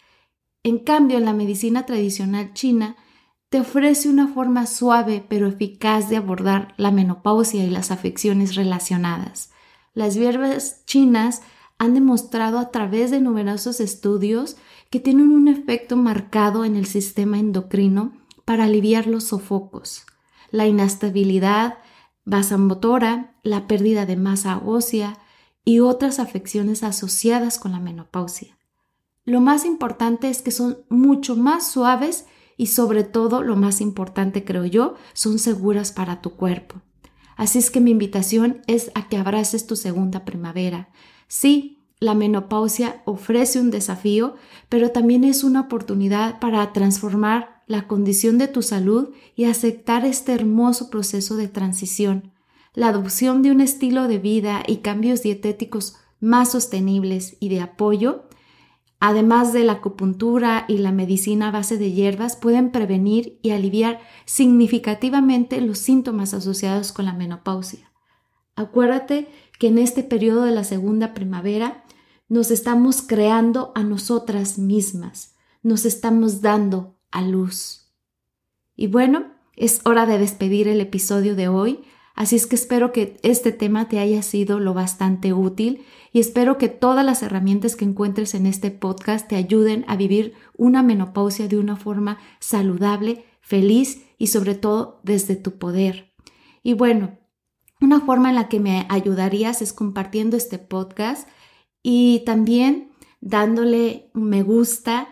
En 0.62 0.78
cambio, 0.78 1.18
la 1.18 1.32
medicina 1.32 1.84
tradicional 1.84 2.52
china 2.54 2.94
te 3.48 3.58
ofrece 3.58 4.08
una 4.08 4.28
forma 4.28 4.66
suave 4.66 5.24
pero 5.28 5.48
eficaz 5.48 6.08
de 6.08 6.16
abordar 6.16 6.74
la 6.76 6.92
menopausia 6.92 7.64
y 7.64 7.70
las 7.70 7.90
afecciones 7.90 8.54
relacionadas. 8.54 9.50
Las 9.94 10.14
hierbas 10.14 10.86
chinas 10.86 11.42
han 11.76 11.94
demostrado 11.94 12.60
a 12.60 12.70
través 12.70 13.10
de 13.10 13.20
numerosos 13.20 13.80
estudios 13.80 14.56
que 14.90 15.00
tienen 15.00 15.32
un 15.32 15.48
efecto 15.48 15.96
marcado 15.96 16.64
en 16.64 16.76
el 16.76 16.86
sistema 16.86 17.40
endocrino 17.40 18.12
para 18.44 18.64
aliviar 18.64 19.08
los 19.08 19.24
sofocos 19.24 20.06
la 20.52 20.66
inestabilidad 20.66 21.78
vasomotora, 22.24 23.34
la 23.42 23.66
pérdida 23.66 24.06
de 24.06 24.16
masa 24.16 24.58
ósea 24.64 25.18
y 25.64 25.80
otras 25.80 26.18
afecciones 26.18 26.82
asociadas 26.82 27.58
con 27.58 27.72
la 27.72 27.80
menopausia. 27.80 28.58
Lo 29.24 29.40
más 29.40 29.64
importante 29.64 30.28
es 30.28 30.42
que 30.42 30.50
son 30.50 30.78
mucho 30.88 31.36
más 31.36 31.70
suaves 31.70 32.26
y 32.56 32.66
sobre 32.66 33.04
todo, 33.04 33.42
lo 33.42 33.56
más 33.56 33.80
importante 33.80 34.44
creo 34.44 34.64
yo, 34.64 34.94
son 35.12 35.38
seguras 35.38 35.92
para 35.92 36.20
tu 36.20 36.30
cuerpo. 36.36 36.82
Así 37.36 37.58
es 37.58 37.70
que 37.70 37.80
mi 37.80 37.90
invitación 37.90 38.62
es 38.66 38.90
a 38.94 39.08
que 39.08 39.16
abraces 39.16 39.66
tu 39.66 39.76
segunda 39.76 40.24
primavera. 40.24 40.90
Sí, 41.28 41.78
la 41.98 42.14
menopausia 42.14 43.02
ofrece 43.04 43.60
un 43.60 43.70
desafío, 43.70 44.34
pero 44.68 44.90
también 44.90 45.24
es 45.24 45.44
una 45.44 45.60
oportunidad 45.62 46.40
para 46.40 46.72
transformar 46.72 47.62
la 47.68 47.86
condición 47.86 48.38
de 48.38 48.48
tu 48.48 48.60
salud 48.60 49.10
y 49.36 49.44
aceptar 49.44 50.04
este 50.04 50.32
hermoso 50.32 50.90
proceso 50.90 51.36
de 51.36 51.48
transición. 51.48 52.31
La 52.74 52.88
adopción 52.88 53.42
de 53.42 53.50
un 53.50 53.60
estilo 53.60 54.08
de 54.08 54.18
vida 54.18 54.62
y 54.66 54.78
cambios 54.78 55.22
dietéticos 55.22 55.96
más 56.20 56.52
sostenibles 56.52 57.36
y 57.40 57.48
de 57.48 57.60
apoyo 57.60 58.24
además 59.04 59.52
de 59.52 59.64
la 59.64 59.72
acupuntura 59.72 60.64
y 60.68 60.78
la 60.78 60.92
medicina 60.92 61.48
a 61.48 61.50
base 61.50 61.76
de 61.76 61.90
hierbas, 61.90 62.36
pueden 62.36 62.70
prevenir 62.70 63.36
y 63.42 63.50
aliviar 63.50 63.98
significativamente 64.26 65.60
los 65.60 65.78
síntomas 65.78 66.34
asociados 66.34 66.92
con 66.92 67.06
la 67.06 67.12
menopausia. 67.12 67.90
Acuérdate 68.54 69.26
que 69.58 69.66
en 69.66 69.78
este 69.78 70.04
periodo 70.04 70.42
de 70.44 70.52
la 70.52 70.62
segunda 70.62 71.14
primavera 71.14 71.82
nos 72.28 72.52
estamos 72.52 73.02
creando 73.02 73.72
a 73.74 73.82
nosotras 73.82 74.56
mismas, 74.56 75.34
nos 75.64 75.84
estamos 75.84 76.40
dando 76.40 76.96
a 77.10 77.22
luz. 77.22 77.92
Y 78.76 78.86
bueno, 78.86 79.32
es 79.56 79.80
hora 79.84 80.06
de 80.06 80.18
despedir 80.18 80.68
el 80.68 80.80
episodio 80.80 81.34
de 81.34 81.48
hoy. 81.48 81.80
Así 82.14 82.36
es 82.36 82.46
que 82.46 82.56
espero 82.56 82.92
que 82.92 83.18
este 83.22 83.52
tema 83.52 83.88
te 83.88 83.98
haya 83.98 84.22
sido 84.22 84.60
lo 84.60 84.74
bastante 84.74 85.32
útil 85.32 85.84
y 86.12 86.20
espero 86.20 86.58
que 86.58 86.68
todas 86.68 87.04
las 87.04 87.22
herramientas 87.22 87.74
que 87.74 87.84
encuentres 87.84 88.34
en 88.34 88.46
este 88.46 88.70
podcast 88.70 89.28
te 89.28 89.36
ayuden 89.36 89.84
a 89.88 89.96
vivir 89.96 90.34
una 90.56 90.82
menopausia 90.82 91.48
de 91.48 91.58
una 91.58 91.76
forma 91.76 92.18
saludable, 92.38 93.24
feliz 93.40 94.04
y 94.18 94.26
sobre 94.26 94.54
todo 94.54 95.00
desde 95.04 95.36
tu 95.36 95.58
poder. 95.58 96.14
Y 96.62 96.74
bueno, 96.74 97.18
una 97.80 98.00
forma 98.00 98.28
en 98.28 98.36
la 98.36 98.48
que 98.48 98.60
me 98.60 98.86
ayudarías 98.88 99.62
es 99.62 99.72
compartiendo 99.72 100.36
este 100.36 100.58
podcast 100.58 101.26
y 101.82 102.22
también 102.26 102.92
dándole 103.20 104.10
un 104.14 104.28
me 104.28 104.42
gusta 104.42 105.08